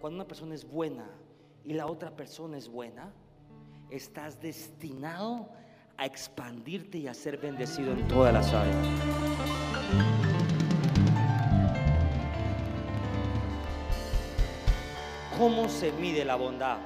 cuando 0.00 0.16
una 0.16 0.28
persona 0.28 0.54
es 0.54 0.68
buena 0.68 1.08
y 1.64 1.72
la 1.72 1.86
otra 1.86 2.10
persona 2.10 2.58
es 2.58 2.68
buena, 2.68 3.12
estás 3.90 4.40
destinado 4.40 5.48
a 5.96 6.04
expandirte 6.04 6.98
y 6.98 7.08
a 7.08 7.14
ser 7.14 7.38
bendecido 7.38 7.92
en 7.92 8.06
todas 8.08 8.34
las 8.34 8.52
áreas. 8.52 9.65
¿Cómo 15.36 15.68
se 15.68 15.92
mide 15.92 16.24
la 16.24 16.36
bondad? 16.36 16.78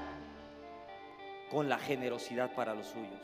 con 1.50 1.68
la 1.68 1.78
generosidad 1.78 2.54
para 2.54 2.74
los 2.74 2.86
suyos. 2.86 3.20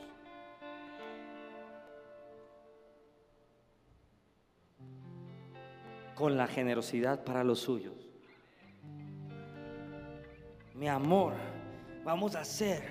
Con 6.15 6.37
la 6.37 6.47
generosidad 6.49 7.25
para 7.25 7.45
los 7.45 7.61
suyos. 7.61 7.95
Mi 10.75 10.89
amor, 10.89 11.35
vamos 12.05 12.35
a 12.35 12.41
hacer 12.41 12.83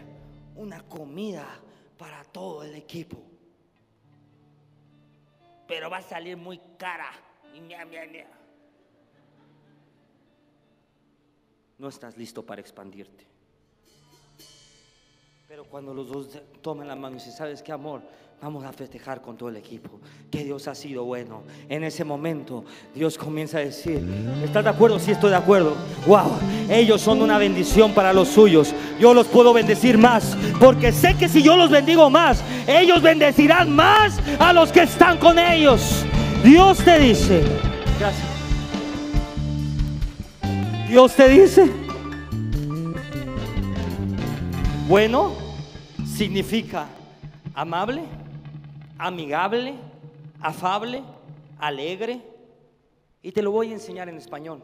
una 0.55 0.81
comida 0.83 1.45
para 1.97 2.23
todo 2.23 2.63
el 2.63 2.75
equipo. 2.75 3.17
Pero 5.67 5.89
va 5.89 5.97
a 5.97 6.01
salir 6.01 6.37
muy 6.37 6.59
cara. 6.77 7.11
No 11.77 11.89
estás 11.89 12.17
listo 12.17 12.43
para 12.43 12.61
expandirte. 12.61 13.25
Pero 15.47 15.65
cuando 15.65 15.93
los 15.93 16.07
dos 16.07 16.27
toman 16.61 16.87
la 16.87 16.95
mano 16.95 17.15
y 17.15 17.19
dicen, 17.19 17.33
¿sabes 17.33 17.61
qué 17.61 17.71
amor? 17.71 18.01
Vamos 18.41 18.65
a 18.65 18.73
festejar 18.73 19.21
con 19.21 19.37
todo 19.37 19.49
el 19.49 19.55
equipo, 19.55 19.99
que 20.29 20.43
Dios 20.43 20.67
ha 20.67 20.75
sido 20.75 21.05
bueno. 21.05 21.43
En 21.69 21.83
ese 21.83 22.03
momento 22.03 22.65
Dios 22.93 23.17
comienza 23.17 23.59
a 23.59 23.61
decir, 23.61 24.05
¿estás 24.43 24.63
de 24.63 24.69
acuerdo? 24.69 24.99
Sí 24.99 25.11
estoy 25.11 25.29
de 25.29 25.37
acuerdo. 25.37 25.75
Wow, 26.05 26.31
ellos 26.69 27.01
son 27.01 27.21
una 27.21 27.37
bendición 27.37 27.93
para 27.93 28.11
los 28.11 28.27
suyos. 28.27 28.73
Yo 28.99 29.13
los 29.13 29.27
puedo 29.27 29.53
bendecir 29.53 29.97
más, 29.97 30.35
porque 30.59 30.91
sé 30.91 31.15
que 31.15 31.29
si 31.29 31.41
yo 31.41 31.55
los 31.55 31.69
bendigo 31.69 32.09
más, 32.09 32.43
ellos 32.67 33.01
bendecirán 33.01 33.73
más 33.73 34.19
a 34.39 34.51
los 34.51 34.71
que 34.71 34.81
están 34.81 35.17
con 35.17 35.39
ellos. 35.39 36.05
Dios 36.43 36.79
te 36.83 36.99
dice, 36.99 37.43
gracias. 37.99 38.34
Dios 40.95 41.13
te 41.13 41.27
dice, 41.27 41.69
bueno 44.87 45.33
significa 46.05 46.87
amable, 47.53 48.03
amigable, 48.97 49.75
afable, 50.39 51.03
alegre 51.59 52.21
Y 53.21 53.33
te 53.33 53.41
lo 53.41 53.51
voy 53.51 53.71
a 53.71 53.73
enseñar 53.73 54.07
en 54.07 54.15
español. 54.15 54.63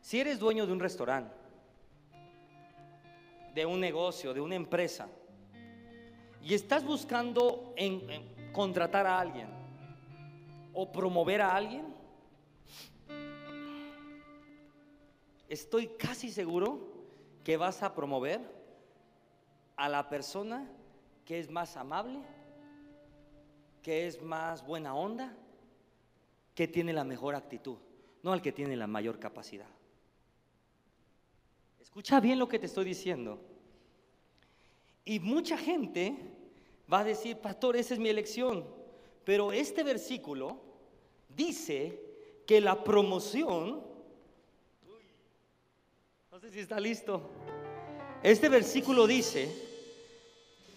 Si 0.00 0.18
eres 0.18 0.38
dueño 0.38 0.66
de 0.66 0.72
un 0.72 0.80
restaurante, 0.80 1.34
de 3.54 3.66
un 3.66 3.78
negocio, 3.78 4.32
de 4.32 4.40
una 4.40 4.54
empresa, 4.54 5.08
y 6.42 6.54
estás 6.54 6.86
buscando 6.86 7.74
contratar 8.52 9.06
a 9.06 9.20
alguien 9.20 9.48
o 10.72 10.90
promover 10.90 11.42
a 11.42 11.54
alguien, 11.54 11.87
estoy 15.48 15.88
casi 15.88 16.30
seguro 16.30 16.80
que 17.44 17.56
vas 17.56 17.82
a 17.82 17.94
promover 17.94 18.40
a 19.76 19.88
la 19.88 20.08
persona 20.08 20.70
que 21.24 21.38
es 21.38 21.50
más 21.50 21.76
amable, 21.76 22.20
que 23.82 24.06
es 24.06 24.22
más 24.22 24.64
buena 24.66 24.94
onda, 24.94 25.36
que 26.54 26.68
tiene 26.68 26.92
la 26.92 27.04
mejor 27.04 27.34
actitud, 27.34 27.76
no 28.22 28.32
al 28.32 28.42
que 28.42 28.52
tiene 28.52 28.76
la 28.76 28.86
mayor 28.86 29.18
capacidad. 29.18 29.68
Escucha 31.80 32.20
bien 32.20 32.38
lo 32.38 32.48
que 32.48 32.58
te 32.58 32.66
estoy 32.66 32.84
diciendo. 32.84 33.40
Y 35.04 35.20
mucha 35.20 35.56
gente 35.56 36.16
va 36.92 37.00
a 37.00 37.04
decir, 37.04 37.38
pastor, 37.38 37.76
esa 37.76 37.94
es 37.94 38.00
mi 38.00 38.08
elección. 38.08 38.64
Pero 39.24 39.52
este 39.52 39.82
versículo 39.82 40.60
dice 41.28 41.98
que 42.46 42.60
la 42.60 42.82
promoción, 42.84 43.82
no 46.38 46.42
sé 46.42 46.52
si 46.52 46.60
está 46.60 46.78
listo, 46.78 47.20
este 48.22 48.48
versículo 48.48 49.08
dice 49.08 49.52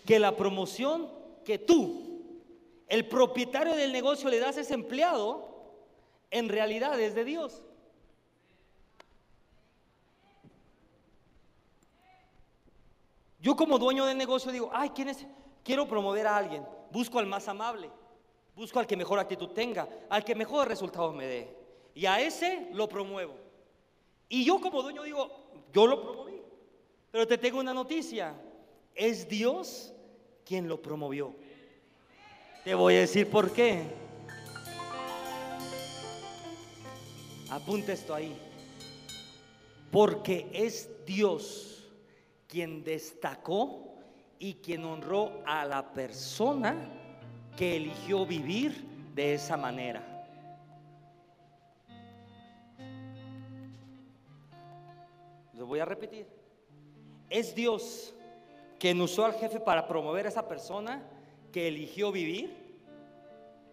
que 0.07 0.17
la 0.17 0.35
promoción 0.35 1.07
que 1.45 1.59
tú, 1.59 2.41
el 2.87 3.07
propietario 3.07 3.75
del 3.75 3.91
negocio, 3.91 4.27
le 4.27 4.39
das 4.39 4.57
a 4.57 4.61
ese 4.61 4.73
empleado, 4.73 5.77
en 6.31 6.49
realidad 6.49 6.99
es 6.99 7.13
de 7.13 7.25
Dios. 7.25 7.61
Yo 13.39 13.55
como 13.55 13.77
dueño 13.77 14.07
del 14.07 14.17
negocio 14.17 14.51
digo, 14.51 14.71
ay, 14.73 14.89
¿quién? 14.89 15.15
Quiero 15.63 15.87
promover 15.87 16.25
a 16.25 16.37
alguien. 16.37 16.65
Busco 16.89 17.19
al 17.19 17.27
más 17.27 17.47
amable. 17.47 17.91
Busco 18.55 18.79
al 18.79 18.87
que 18.87 18.97
mejor 18.97 19.19
actitud 19.19 19.49
tenga. 19.49 19.87
Al 20.09 20.23
que 20.23 20.33
mejor 20.33 20.67
resultados 20.67 21.13
me 21.13 21.27
dé. 21.27 21.55
Y 21.93 22.07
a 22.07 22.19
ese 22.19 22.67
lo 22.73 22.89
promuevo. 22.89 23.50
Y 24.33 24.45
yo 24.45 24.61
como 24.61 24.81
dueño 24.81 25.03
digo, 25.03 25.29
yo 25.73 25.85
lo 25.85 26.01
promoví. 26.01 26.41
Pero 27.11 27.27
te 27.27 27.37
tengo 27.37 27.59
una 27.59 27.73
noticia. 27.73 28.33
Es 28.95 29.27
Dios 29.27 29.93
quien 30.45 30.69
lo 30.69 30.81
promovió. 30.81 31.35
Te 32.63 32.73
voy 32.73 32.95
a 32.95 32.99
decir 33.01 33.29
por 33.29 33.51
qué. 33.51 33.83
Apunta 37.49 37.91
esto 37.91 38.15
ahí. 38.15 38.33
Porque 39.91 40.47
es 40.53 40.89
Dios 41.05 41.91
quien 42.47 42.85
destacó 42.85 43.97
y 44.39 44.53
quien 44.53 44.85
honró 44.85 45.43
a 45.45 45.65
la 45.65 45.91
persona 45.91 46.89
que 47.57 47.75
eligió 47.75 48.25
vivir 48.25 48.81
de 49.13 49.33
esa 49.33 49.57
manera. 49.57 50.10
Lo 55.61 55.67
voy 55.67 55.79
a 55.79 55.85
repetir. 55.85 56.25
Es 57.29 57.53
Dios 57.53 58.15
quien 58.79 58.99
usó 58.99 59.25
al 59.25 59.35
jefe 59.35 59.59
para 59.59 59.87
promover 59.87 60.25
a 60.25 60.29
esa 60.29 60.47
persona 60.47 61.07
que 61.51 61.67
eligió 61.67 62.11
vivir 62.11 62.79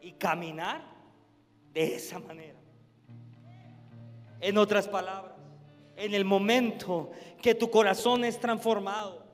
y 0.03 0.13
caminar 0.13 0.83
de 1.73 1.95
esa 1.95 2.19
manera. 2.19 2.59
En 4.39 4.59
otras 4.59 4.87
palabras, 4.87 5.33
en 5.97 6.13
el 6.13 6.27
momento 6.27 7.11
que 7.41 7.55
tu 7.55 7.71
corazón 7.71 8.23
es 8.23 8.39
transformado, 8.39 9.25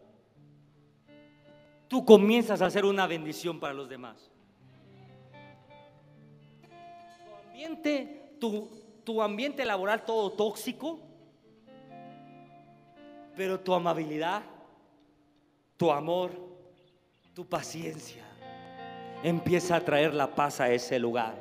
tú 1.89 2.05
comienzas 2.05 2.63
a 2.63 2.67
hacer 2.67 2.85
una 2.85 3.09
bendición 3.09 3.59
para 3.59 3.75
los 3.75 3.89
demás. 3.89 4.31
Tu 7.19 7.49
ambiente, 7.49 8.37
tu, 8.39 8.69
tu 9.03 9.21
ambiente 9.21 9.65
laboral 9.65 10.05
todo 10.05 10.31
tóxico, 10.31 11.01
pero 13.37 13.59
tu 13.61 13.75
amabilidad, 13.75 14.43
tu 15.77 15.91
amor, 15.91 16.31
tu 17.35 17.45
paciencia 17.47 18.25
empieza 19.25 19.77
a 19.77 19.81
traer 19.81 20.13
la 20.13 20.35
paz 20.35 20.61
a 20.61 20.71
ese 20.71 20.99
lugar. 20.99 21.35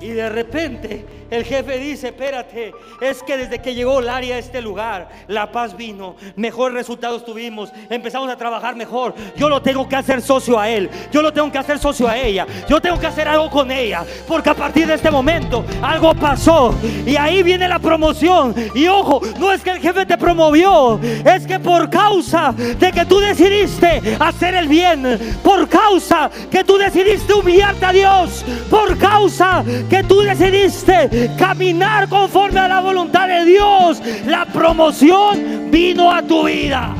Y 0.00 0.08
de 0.08 0.28
repente 0.28 1.04
el 1.30 1.44
jefe 1.44 1.78
dice, 1.78 2.08
espérate, 2.08 2.74
es 3.00 3.22
que 3.22 3.36
desde 3.36 3.60
que 3.60 3.74
llegó 3.74 4.00
Lari 4.00 4.32
a 4.32 4.38
este 4.38 4.60
lugar, 4.60 5.08
la 5.28 5.52
paz 5.52 5.76
vino, 5.76 6.16
mejores 6.34 6.74
resultados 6.74 7.24
tuvimos, 7.24 7.72
empezamos 7.88 8.28
a 8.30 8.36
trabajar 8.36 8.74
mejor. 8.74 9.14
Yo 9.36 9.48
lo 9.48 9.62
tengo 9.62 9.88
que 9.88 9.94
hacer 9.94 10.22
socio 10.22 10.58
a 10.58 10.68
él, 10.68 10.90
yo 11.12 11.22
lo 11.22 11.32
tengo 11.32 11.52
que 11.52 11.58
hacer 11.58 11.78
socio 11.78 12.08
a 12.08 12.18
ella, 12.18 12.46
yo 12.68 12.80
tengo 12.80 12.98
que 12.98 13.06
hacer 13.06 13.28
algo 13.28 13.48
con 13.48 13.70
ella, 13.70 14.04
porque 14.26 14.50
a 14.50 14.54
partir 14.54 14.88
de 14.88 14.94
este 14.94 15.10
momento 15.10 15.64
algo 15.82 16.14
pasó. 16.14 16.74
Y 17.06 17.14
ahí 17.16 17.42
viene 17.44 17.68
la 17.68 17.78
promoción. 17.78 18.54
Y 18.74 18.88
ojo, 18.88 19.20
no 19.38 19.52
es 19.52 19.62
que 19.62 19.70
el 19.70 19.80
jefe 19.80 20.06
te 20.06 20.18
promovió, 20.18 20.98
es 21.02 21.46
que 21.46 21.60
por 21.60 21.88
causa 21.90 22.52
de 22.52 22.90
que 22.90 23.04
tú 23.04 23.20
decidiste 23.20 24.16
hacer 24.18 24.54
el 24.54 24.66
bien, 24.66 25.38
por 25.44 25.68
causa 25.68 26.28
que 26.50 26.64
tú 26.64 26.76
decidiste 26.76 27.34
humillarte 27.34 27.84
a 27.84 27.92
Dios, 27.92 28.44
por 28.68 28.98
causa 28.98 29.64
que 29.90 30.04
tú 30.04 30.20
decidiste 30.20 31.32
caminar 31.36 32.08
conforme 32.08 32.60
a 32.60 32.68
la 32.68 32.80
voluntad 32.80 33.26
de 33.26 33.44
Dios, 33.44 34.00
la 34.24 34.46
promoción 34.46 35.70
vino 35.70 36.10
a 36.10 36.22
tu 36.22 36.44
vida. 36.44 36.94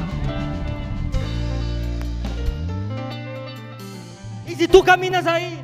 Y 4.46 4.56
si 4.56 4.66
tú 4.66 4.82
caminas 4.82 5.24
ahí, 5.26 5.56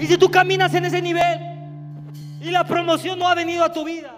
y 0.00 0.06
si 0.06 0.16
tú 0.16 0.30
caminas 0.30 0.72
en 0.74 0.86
ese 0.86 1.02
nivel 1.02 1.38
y 2.40 2.50
la 2.50 2.64
promoción 2.64 3.18
no 3.18 3.28
ha 3.28 3.34
venido 3.34 3.62
a 3.62 3.70
tu 3.70 3.84
vida, 3.84 4.14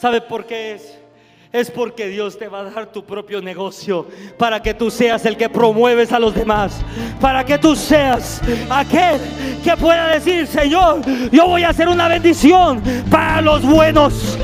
¿sabe 0.00 0.22
por 0.22 0.46
qué 0.46 0.72
es? 0.72 1.01
Es 1.52 1.70
porque 1.70 2.08
Dios 2.08 2.38
te 2.38 2.48
va 2.48 2.60
a 2.60 2.64
dar 2.64 2.86
tu 2.92 3.04
propio 3.04 3.42
negocio 3.42 4.06
para 4.38 4.62
que 4.62 4.72
tú 4.72 4.90
seas 4.90 5.26
el 5.26 5.36
que 5.36 5.50
promueves 5.50 6.10
a 6.12 6.18
los 6.18 6.34
demás, 6.34 6.80
para 7.20 7.44
que 7.44 7.58
tú 7.58 7.76
seas 7.76 8.40
aquel 8.70 9.20
que 9.62 9.76
pueda 9.76 10.08
decir, 10.08 10.46
Señor, 10.46 11.02
yo 11.30 11.46
voy 11.46 11.62
a 11.64 11.68
hacer 11.68 11.88
una 11.88 12.08
bendición 12.08 12.82
para 13.10 13.42
los 13.42 13.62
buenos. 13.62 14.38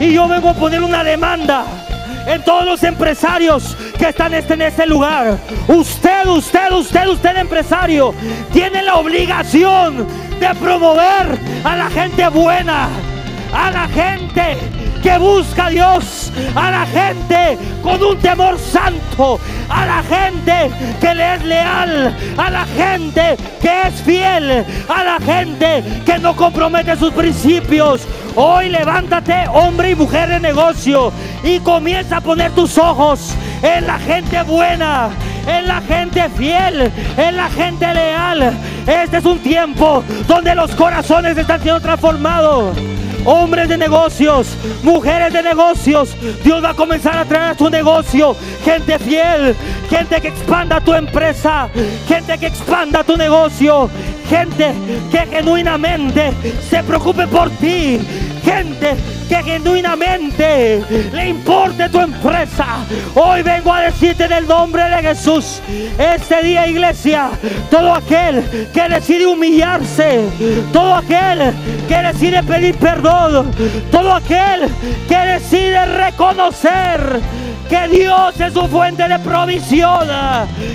Y 0.00 0.12
yo 0.12 0.26
vengo 0.26 0.48
a 0.48 0.54
poner 0.54 0.82
una 0.82 1.04
demanda 1.04 1.64
en 2.26 2.42
todos 2.42 2.64
los 2.64 2.82
empresarios 2.82 3.76
que 3.96 4.08
están 4.08 4.34
en 4.34 4.62
este 4.62 4.86
lugar. 4.86 5.38
Usted, 5.68 6.26
usted, 6.26 6.72
usted, 6.72 7.06
usted 7.06 7.36
empresario, 7.36 8.12
tiene 8.52 8.82
la 8.82 8.96
obligación 8.96 10.04
de 10.40 10.52
promover 10.56 11.38
a 11.62 11.76
la 11.76 11.88
gente 11.90 12.26
buena, 12.28 12.88
a 13.52 13.70
la 13.70 13.86
gente 13.86 14.83
que 15.04 15.18
busca 15.18 15.66
a 15.66 15.68
Dios, 15.68 16.32
a 16.54 16.70
la 16.70 16.86
gente 16.86 17.58
con 17.82 18.02
un 18.02 18.18
temor 18.18 18.58
santo, 18.58 19.38
a 19.68 19.84
la 19.84 20.02
gente 20.02 20.70
que 20.98 21.14
le 21.14 21.34
es 21.34 21.44
leal, 21.44 22.16
a 22.38 22.48
la 22.48 22.64
gente 22.64 23.36
que 23.60 23.82
es 23.82 24.00
fiel, 24.02 24.64
a 24.88 25.04
la 25.04 25.18
gente 25.20 25.84
que 26.06 26.18
no 26.18 26.34
compromete 26.34 26.96
sus 26.96 27.12
principios. 27.12 28.00
Hoy 28.34 28.70
levántate, 28.70 29.44
hombre 29.52 29.90
y 29.90 29.94
mujer 29.94 30.30
de 30.30 30.40
negocio, 30.40 31.12
y 31.42 31.58
comienza 31.58 32.16
a 32.16 32.20
poner 32.22 32.52
tus 32.52 32.78
ojos 32.78 33.34
en 33.62 33.86
la 33.86 33.98
gente 33.98 34.42
buena, 34.44 35.10
en 35.46 35.68
la 35.68 35.82
gente 35.82 36.30
fiel, 36.30 36.90
en 37.18 37.36
la 37.36 37.50
gente 37.50 37.92
leal. 37.92 38.54
Este 38.86 39.18
es 39.18 39.24
un 39.26 39.38
tiempo 39.40 40.02
donde 40.26 40.54
los 40.54 40.74
corazones 40.74 41.36
están 41.36 41.60
siendo 41.60 41.80
transformados 41.82 42.74
hombres 43.24 43.68
de 43.68 43.76
negocios, 43.76 44.48
mujeres 44.82 45.32
de 45.32 45.42
negocios. 45.42 46.16
Dios 46.42 46.62
va 46.62 46.70
a 46.70 46.74
comenzar 46.74 47.18
a 47.18 47.24
traer 47.24 47.50
a 47.50 47.54
tu 47.54 47.70
negocio 47.70 48.36
gente 48.64 48.98
fiel, 48.98 49.54
gente 49.90 50.20
que 50.20 50.28
expanda 50.28 50.80
tu 50.80 50.94
empresa, 50.94 51.68
gente 52.08 52.38
que 52.38 52.46
expanda 52.46 53.04
tu 53.04 53.16
negocio, 53.16 53.90
gente 54.28 54.72
que 55.10 55.26
genuinamente 55.26 56.32
se 56.68 56.82
preocupe 56.82 57.26
por 57.26 57.50
ti, 57.50 58.00
gente 58.44 58.94
que 59.28 59.42
genuinamente 59.42 60.82
le 61.12 61.28
importe 61.28 61.88
tu 61.88 62.00
empresa. 62.00 62.66
Hoy 63.14 63.42
vengo 63.42 63.72
a 63.72 63.82
decirte 63.82 64.24
en 64.24 64.32
el 64.32 64.46
nombre 64.46 64.82
de 64.84 65.02
Jesús, 65.02 65.60
este 65.98 66.42
día 66.42 66.66
iglesia, 66.66 67.30
todo 67.70 67.94
aquel 67.94 68.44
que 68.72 68.88
decide 68.88 69.26
humillarse, 69.26 70.24
todo 70.72 70.94
aquel 70.94 71.52
que 71.88 71.96
decide 71.96 72.42
pedir 72.42 72.76
perdón, 72.76 73.50
todo 73.90 74.12
aquel 74.12 74.68
que 75.08 75.16
decide 75.16 75.86
reconocer 75.86 77.20
que 77.68 77.88
Dios 77.88 78.38
es 78.38 78.52
su 78.52 78.66
fuente 78.68 79.08
de 79.08 79.18
provisión. 79.20 80.08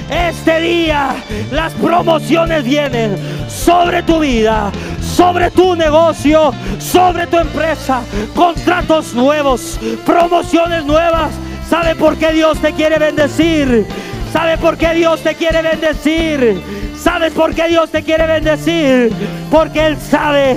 Este 0.09 0.59
día 0.59 1.15
las 1.51 1.73
promociones 1.73 2.63
vienen 2.63 3.15
sobre 3.47 4.03
tu 4.03 4.19
vida, 4.19 4.71
sobre 5.19 5.51
tu 5.51 5.75
negocio, 5.75 6.53
sobre 6.77 7.27
tu 7.27 7.37
empresa, 7.37 8.01
contratos 8.33 9.13
nuevos, 9.13 9.77
promociones 10.05 10.85
nuevas. 10.85 11.31
¿Sabe 11.69 11.93
por 11.93 12.15
qué 12.15 12.31
Dios 12.31 12.57
te 12.59 12.71
quiere 12.71 12.97
bendecir? 12.97 13.85
¿Sabe 14.31 14.57
por 14.57 14.77
qué 14.77 14.93
Dios 14.93 15.21
te 15.21 15.35
quiere 15.35 15.61
bendecir? 15.61 16.63
¿Sabes 16.95 17.33
por 17.33 17.53
qué 17.53 17.67
Dios 17.67 17.91
te 17.91 18.01
quiere 18.01 18.27
bendecir? 18.27 19.11
Porque 19.51 19.87
Él 19.87 19.97
sabe 19.97 20.55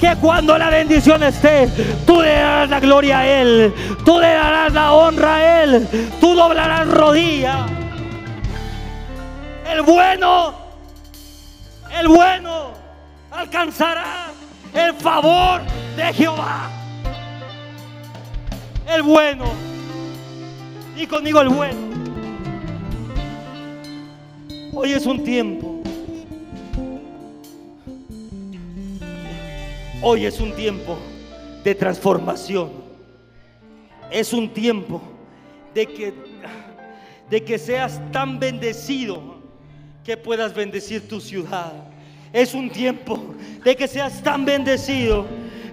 que 0.00 0.14
cuando 0.20 0.56
la 0.58 0.70
bendición 0.70 1.24
esté, 1.24 1.68
tú 2.06 2.22
le 2.22 2.36
darás 2.36 2.70
la 2.70 2.78
gloria 2.78 3.18
a 3.18 3.26
Él, 3.26 3.74
tú 4.04 4.20
le 4.20 4.28
darás 4.28 4.72
la 4.72 4.92
honra 4.92 5.34
a 5.34 5.62
Él, 5.64 5.88
tú 6.20 6.36
doblarás 6.36 6.86
rodilla. 6.86 7.66
El 9.68 9.82
bueno, 9.82 10.54
el 11.98 12.06
bueno 12.06 12.83
alcanzará 13.34 14.26
el 14.72 14.94
favor 14.94 15.60
de 15.96 16.12
Jehová. 16.12 16.70
El 18.86 19.02
bueno. 19.02 19.44
Y 20.96 21.06
conmigo 21.06 21.40
el 21.40 21.48
bueno. 21.48 21.78
Hoy 24.72 24.92
es 24.92 25.06
un 25.06 25.22
tiempo 25.22 25.74
Hoy 30.06 30.26
es 30.26 30.38
un 30.38 30.52
tiempo 30.52 30.98
de 31.64 31.74
transformación. 31.74 32.70
Es 34.10 34.34
un 34.34 34.52
tiempo 34.52 35.00
de 35.72 35.86
que, 35.86 36.12
de 37.30 37.42
que 37.42 37.58
seas 37.58 38.02
tan 38.12 38.38
bendecido 38.38 39.36
que 40.04 40.18
puedas 40.18 40.54
bendecir 40.54 41.08
tu 41.08 41.22
ciudad. 41.22 41.72
Es 42.34 42.52
un 42.52 42.68
tiempo 42.68 43.34
de 43.64 43.74
que 43.74 43.88
seas 43.88 44.22
tan 44.22 44.44
bendecido 44.44 45.26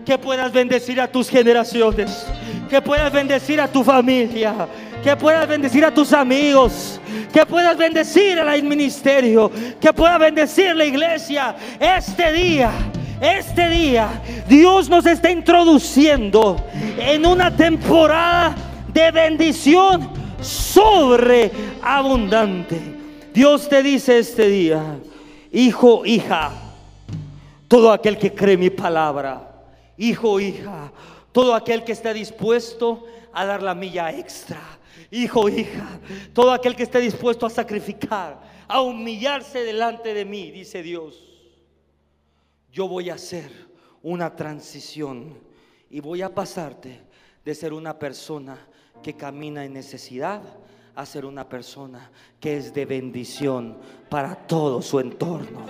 que 0.06 0.18
puedas 0.18 0.54
bendecir 0.54 1.02
a 1.02 1.12
tus 1.12 1.28
generaciones, 1.28 2.26
que 2.70 2.82
puedas 2.82 3.12
bendecir 3.12 3.60
a 3.60 3.68
tu 3.68 3.84
familia, 3.84 4.68
que 5.04 5.16
puedas 5.18 5.48
bendecir 5.48 5.84
a 5.84 5.94
tus 5.94 6.14
amigos, 6.14 7.02
que 7.34 7.46
puedas 7.46 7.76
bendecir 7.76 8.40
al 8.40 8.64
ministerio, 8.64 9.52
que 9.82 9.92
puedas 9.92 10.20
bendecir 10.20 10.74
la 10.76 10.86
iglesia 10.86 11.56
este 11.80 12.32
día 12.32 12.72
este 13.22 13.70
día 13.70 14.22
Dios 14.48 14.90
nos 14.90 15.06
está 15.06 15.30
introduciendo 15.30 16.58
en 16.98 17.24
una 17.26 17.56
temporada 17.56 18.56
de 18.92 19.12
bendición 19.12 20.10
sobreabundante. 20.42 22.82
Dios 23.32 23.70
te 23.70 23.84
dice 23.84 24.18
este 24.18 24.48
día, 24.48 24.82
hijo, 25.52 26.06
hija, 26.06 26.52
todo 27.68 27.92
aquel 27.92 28.18
que 28.18 28.34
cree 28.34 28.58
mi 28.58 28.70
palabra, 28.70 29.66
hijo, 29.98 30.40
hija, 30.40 30.92
todo 31.32 31.54
aquel 31.54 31.84
que 31.84 31.92
esté 31.92 32.14
dispuesto 32.14 33.06
a 33.34 33.46
dar 33.46 33.62
la 33.62 33.76
milla 33.76 34.12
extra, 34.12 34.62
hijo, 35.10 35.50
hija, 35.50 36.00
todo 36.34 36.52
aquel 36.52 36.76
que 36.76 36.84
esté 36.84 37.00
dispuesto 37.00 37.46
a 37.46 37.50
sacrificar, 37.50 38.42
a 38.68 38.82
humillarse 38.82 39.64
delante 39.64 40.14
de 40.14 40.26
mí, 40.26 40.52
dice 40.52 40.82
Dios. 40.82 41.28
Yo 42.72 42.88
voy 42.88 43.10
a 43.10 43.16
hacer 43.16 43.52
una 44.02 44.36
transición 44.36 45.38
y 45.90 46.00
voy 46.00 46.22
a 46.22 46.34
pasarte 46.34 47.02
de 47.44 47.56
ser 47.56 47.74
una 47.74 48.00
persona 48.00 48.58
que 49.04 49.16
camina 49.16 49.66
en 49.66 49.74
necesidad 49.74 50.42
a 50.96 51.06
ser 51.06 51.26
una 51.26 51.48
persona 51.48 52.10
que 52.40 52.58
es 52.58 52.74
de 52.74 52.86
bendición 52.86 53.78
para 54.10 54.36
todo 54.36 54.82
su 54.82 55.00
entorno. 55.00 55.62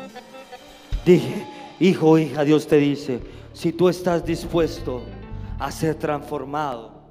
Dije, 1.05 1.45
hijo, 1.79 2.17
hija, 2.17 2.43
Dios 2.43 2.67
te 2.67 2.77
dice, 2.77 3.21
si 3.53 3.71
tú 3.71 3.89
estás 3.89 4.25
dispuesto 4.25 5.01
a 5.59 5.71
ser 5.71 5.95
transformado, 5.95 7.01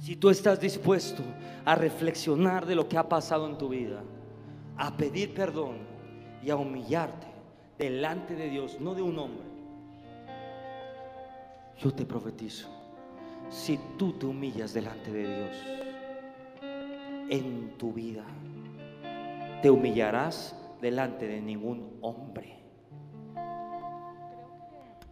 si 0.00 0.16
tú 0.16 0.30
estás 0.30 0.60
dispuesto 0.60 1.22
a 1.64 1.74
reflexionar 1.74 2.66
de 2.66 2.74
lo 2.74 2.88
que 2.88 2.96
ha 2.96 3.08
pasado 3.08 3.46
en 3.46 3.58
tu 3.58 3.68
vida, 3.68 4.02
a 4.76 4.96
pedir 4.96 5.34
perdón 5.34 5.78
y 6.42 6.50
a 6.50 6.56
humillarte, 6.56 7.26
delante 7.78 8.34
de 8.34 8.50
Dios, 8.50 8.78
no 8.80 8.94
de 8.94 9.02
un 9.02 9.18
hombre. 9.18 9.46
Yo 11.78 11.92
te 11.92 12.04
profetizo, 12.04 12.68
si 13.48 13.78
tú 13.98 14.12
te 14.12 14.26
humillas 14.26 14.74
delante 14.74 15.10
de 15.10 15.36
Dios 15.36 15.89
en 17.30 17.78
tu 17.78 17.92
vida, 17.92 18.26
te 19.62 19.70
humillarás 19.70 20.56
delante 20.80 21.28
de 21.28 21.40
ningún 21.40 21.98
hombre. 22.02 22.58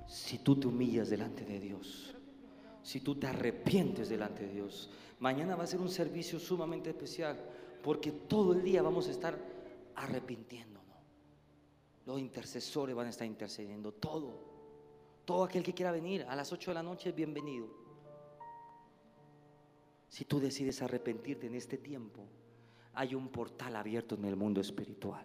Si 0.07 0.39
tú 0.39 0.57
te 0.57 0.67
humillas 0.67 1.11
delante 1.11 1.45
de 1.45 1.61
Dios, 1.61 2.15
si 2.83 3.01
tú 3.01 3.15
te 3.15 3.29
arrepientes 3.29 4.09
delante 4.09 4.47
de 4.47 4.55
Dios, 4.55 4.91
mañana 5.21 5.55
va 5.55 5.65
a 5.65 5.67
ser 5.67 5.81
un 5.81 5.91
servicio 5.91 6.41
sumamente 6.41 6.91
especial 6.91 7.39
porque 7.83 8.11
todo 8.11 8.53
el 8.53 8.63
día 8.63 8.83
vamos 8.83 9.07
a 9.07 9.13
estar 9.13 9.39
arrepintiendo. 9.95 10.81
Los 12.05 12.19
intercesores 12.19 12.97
van 12.97 13.07
a 13.07 13.11
estar 13.11 13.27
intercediendo. 13.27 13.93
Todo. 13.93 14.49
Todo 15.25 15.45
aquel 15.45 15.63
que 15.63 15.75
quiera 15.75 15.93
venir 15.93 16.25
a 16.27 16.35
las 16.35 16.51
8 16.53 16.71
de 16.71 16.75
la 16.75 16.83
noche 16.83 17.11
es 17.11 17.15
bienvenido. 17.15 17.88
Si 20.09 20.25
tú 20.25 20.41
decides 20.41 20.83
arrepentirte 20.83 21.47
en 21.47 21.55
este 21.55 21.79
tiempo, 21.79 22.25
hay 22.95 23.15
un 23.15 23.29
portal 23.29 23.77
abierto 23.77 24.15
en 24.15 24.25
el 24.25 24.37
mundo 24.37 24.61
espiritual. 24.61 25.25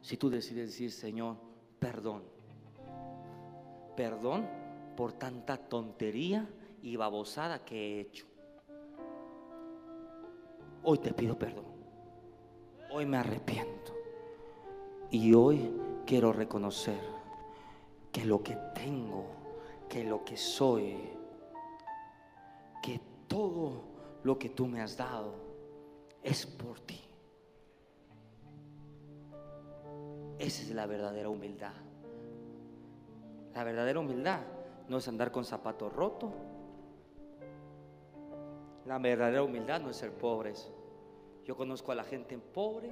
Si 0.00 0.16
tú 0.16 0.30
decides 0.30 0.70
decir, 0.70 0.90
Señor, 0.90 1.36
perdón. 1.78 2.22
Perdón 3.96 4.48
por 4.96 5.12
tanta 5.12 5.56
tontería 5.56 6.48
y 6.82 6.96
babosada 6.96 7.64
que 7.64 7.76
he 7.76 8.00
hecho. 8.00 8.26
Hoy 10.82 10.98
te 10.98 11.12
pido 11.12 11.38
perdón. 11.38 11.66
Hoy 12.90 13.06
me 13.06 13.18
arrepiento. 13.18 13.94
Y 15.10 15.34
hoy 15.34 15.70
quiero 16.06 16.32
reconocer 16.32 17.00
que 18.10 18.24
lo 18.24 18.42
que 18.42 18.56
tengo, 18.74 19.26
que 19.88 20.04
lo 20.04 20.24
que 20.24 20.36
soy, 20.36 20.96
que 22.82 23.00
todo 23.28 23.84
lo 24.24 24.38
que 24.38 24.50
tú 24.50 24.66
me 24.66 24.80
has 24.80 24.96
dado 24.96 25.34
es 26.22 26.44
por 26.44 26.80
ti. 26.80 27.00
Esa 30.38 30.62
es 30.62 30.70
la 30.70 30.86
verdadera 30.86 31.28
humildad. 31.28 31.72
La 33.54 33.64
verdadera 33.64 34.00
humildad 34.00 34.40
no 34.88 34.98
es 34.98 35.08
andar 35.08 35.30
con 35.30 35.44
zapatos 35.44 35.92
rotos. 35.92 36.32
La 38.84 38.98
verdadera 38.98 39.42
humildad 39.42 39.80
no 39.80 39.90
es 39.90 39.96
ser 39.96 40.12
pobres. 40.12 40.70
Yo 41.44 41.56
conozco 41.56 41.92
a 41.92 41.94
la 41.94 42.04
gente 42.04 42.36
pobre 42.38 42.90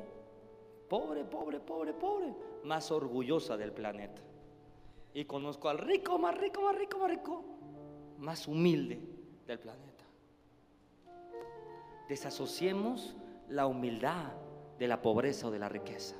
pobre, 0.90 1.24
pobre, 1.24 1.60
pobre, 1.60 1.92
pobre, 1.92 2.34
más 2.64 2.90
orgullosa 2.90 3.56
del 3.56 3.72
planeta. 3.72 4.20
Y 5.14 5.24
conozco 5.24 5.68
al 5.68 5.78
rico, 5.78 6.18
más 6.18 6.36
rico, 6.36 6.62
más 6.62 6.76
rico, 6.76 6.98
más 6.98 7.10
rico, 7.10 7.44
más 8.18 8.48
humilde 8.48 9.19
del 9.50 9.58
planeta. 9.58 10.04
Desasociemos 12.08 13.16
la 13.48 13.66
humildad 13.66 14.32
de 14.78 14.86
la 14.86 15.02
pobreza 15.02 15.48
o 15.48 15.50
de 15.50 15.58
la 15.58 15.68
riqueza. 15.68 16.14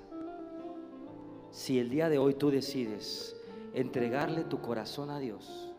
Si 1.53 1.78
el 1.78 1.91
día 1.91 2.09
de 2.09 2.18
hoy 2.18 2.35
tú 2.35 2.51
decides 2.51 3.37
entregarle 3.72 4.43
tu 4.43 4.61
corazón 4.61 5.11
a 5.11 5.20
Dios, 5.20 5.72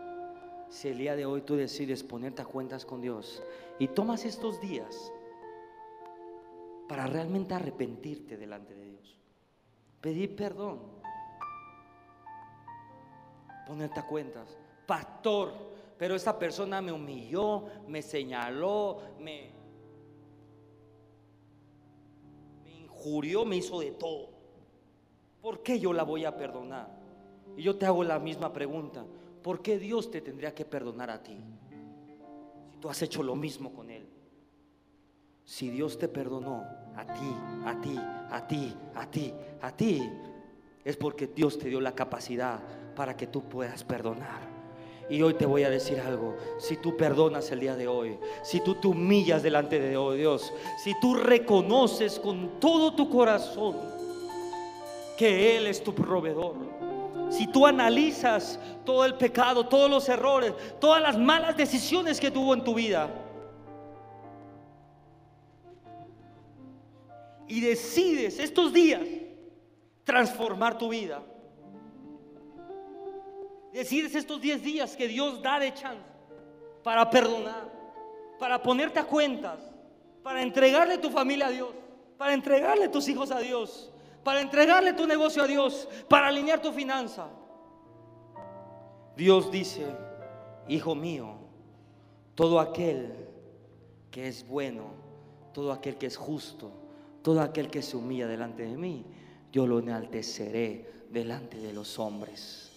si 0.70 0.88
el 0.88 0.98
día 0.98 1.18
de 1.18 1.26
hoy 1.26 1.42
tú 1.42 1.58
decides 1.58 2.04
ponerte 2.04 2.42
a 2.42 2.46
cuentas 2.46 2.86
con 2.86 3.02
Dios 3.02 3.44
y 3.80 3.90
tomas 3.90 4.24
estos 4.24 4.62
días 4.62 5.12
para 6.88 7.06
realmente 7.06 7.54
arrepentirte 7.54 8.38
delante 8.38 8.74
de 8.74 8.86
Dios. 8.86 9.18
Pedir 10.00 10.38
perdón. 10.38 10.80
Ponerte 13.68 14.00
a 14.00 14.08
cuentas. 14.08 14.58
Pastor, 14.88 15.72
pero 16.02 16.16
esta 16.16 16.40
persona 16.40 16.82
me 16.82 16.92
humilló, 16.92 17.66
me 17.88 18.02
señaló, 18.02 19.02
me, 19.20 19.52
me 22.64 22.72
injurió, 22.72 23.46
me 23.46 23.58
hizo 23.58 23.80
de 23.82 23.92
todo. 23.92 24.30
¿Por 25.44 25.62
qué 25.62 25.80
yo 25.80 25.94
la 25.94 26.02
voy 26.02 26.26
a 26.26 26.36
perdonar? 26.36 26.90
Y 27.56 27.62
yo 27.62 27.76
te 27.76 27.86
hago 27.86 28.04
la 28.04 28.18
misma 28.18 28.52
pregunta. 28.52 29.06
¿Por 29.44 29.62
qué 29.62 29.78
Dios 29.78 30.10
te 30.10 30.22
tendría 30.22 30.56
que 30.56 30.66
perdonar 30.66 31.12
a 31.12 31.22
ti? 31.22 31.38
Si 32.72 32.78
tú 32.78 32.90
has 32.90 33.00
hecho 33.04 33.22
lo 33.22 33.36
mismo 33.36 33.72
con 33.72 33.92
Él. 33.92 34.10
Si 35.46 35.70
Dios 35.70 36.00
te 36.00 36.08
perdonó 36.08 36.66
a 36.96 37.06
ti, 37.06 37.36
a 37.64 37.80
ti, 37.80 37.96
a 38.32 38.48
ti, 38.48 38.76
a 38.96 39.06
ti, 39.06 39.34
a 39.62 39.78
ti, 39.78 40.10
es 40.84 40.98
porque 40.98 41.28
Dios 41.28 41.60
te 41.60 41.70
dio 41.70 41.80
la 41.80 41.94
capacidad 41.94 42.60
para 42.96 43.16
que 43.16 43.28
tú 43.28 43.44
puedas 43.44 43.84
perdonar. 43.84 44.51
Y 45.12 45.22
hoy 45.22 45.34
te 45.34 45.46
voy 45.46 45.64
a 45.64 45.70
decir 45.70 46.00
algo, 46.00 46.38
si 46.58 46.78
tú 46.78 46.96
perdonas 46.96 47.52
el 47.52 47.60
día 47.60 47.76
de 47.76 47.86
hoy, 47.86 48.18
si 48.44 48.62
tú 48.62 48.76
te 48.76 48.88
humillas 48.88 49.44
delante 49.44 49.78
de 49.78 49.90
Dios, 50.16 50.54
si 50.82 50.98
tú 51.02 51.16
reconoces 51.16 52.18
con 52.18 52.62
todo 52.62 52.94
tu 52.94 53.10
corazón 53.10 53.76
que 55.18 55.58
Él 55.58 55.68
es 55.68 55.84
tu 55.84 55.94
proveedor, 55.94 56.56
si 57.30 57.46
tú 57.46 57.68
analizas 57.68 58.58
todo 58.86 59.04
el 59.04 59.16
pecado, 59.16 59.68
todos 59.68 59.90
los 59.90 60.08
errores, 60.08 60.54
todas 60.80 61.02
las 61.02 61.18
malas 61.18 61.58
decisiones 61.58 62.18
que 62.18 62.32
tuvo 62.32 62.54
en 62.54 62.64
tu 62.64 62.74
vida, 62.74 63.10
y 67.50 67.60
decides 67.60 68.40
estos 68.40 68.72
días 68.72 69.02
transformar 70.06 70.78
tu 70.78 70.88
vida, 70.88 71.22
decides 73.74 74.16
estos 74.16 74.42
10 74.42 74.64
días 74.64 74.96
que 74.96 75.08
Dios 75.08 75.42
da 75.42 75.60
de 75.60 75.74
chance 75.74 76.12
para 76.84 77.10
perdonar, 77.10 77.70
para 78.40 78.62
ponerte 78.62 79.00
a 79.00 79.06
cuentas, 79.06 79.60
para 80.24 80.42
entregarle 80.42 80.98
tu 80.98 81.10
familia 81.10 81.48
a 81.48 81.52
Dios, 81.52 81.70
para 82.18 82.34
entregarle 82.34 82.88
tus 82.90 83.08
hijos 83.08 83.32
a 83.32 83.40
Dios, 83.40 83.92
para 84.24 84.42
entregarle 84.42 84.94
tu 84.94 85.08
negocio 85.08 85.44
a 85.44 85.48
Dios, 85.48 85.88
para 86.08 86.28
alinear 86.28 86.62
tu 86.62 86.72
finanza. 86.72 87.28
Dios 89.16 89.52
dice, 89.52 89.86
hijo 90.68 90.96
mío, 90.96 91.36
todo 92.36 92.60
aquel 92.60 93.14
que 94.10 94.28
es 94.28 94.48
bueno, 94.48 94.92
todo 95.54 95.72
aquel 95.72 95.98
que 95.98 96.08
es 96.08 96.18
justo, 96.18 96.72
todo 97.22 97.42
aquel 97.42 97.70
que 97.70 97.82
se 97.82 97.98
humilla 97.98 98.28
delante 98.28 98.64
de 98.64 98.78
mí, 98.78 99.06
yo 99.52 99.68
lo 99.68 99.80
enalteceré 99.80 100.90
delante 101.10 101.58
de 101.58 101.74
los 101.74 102.00
hombres. 102.00 102.71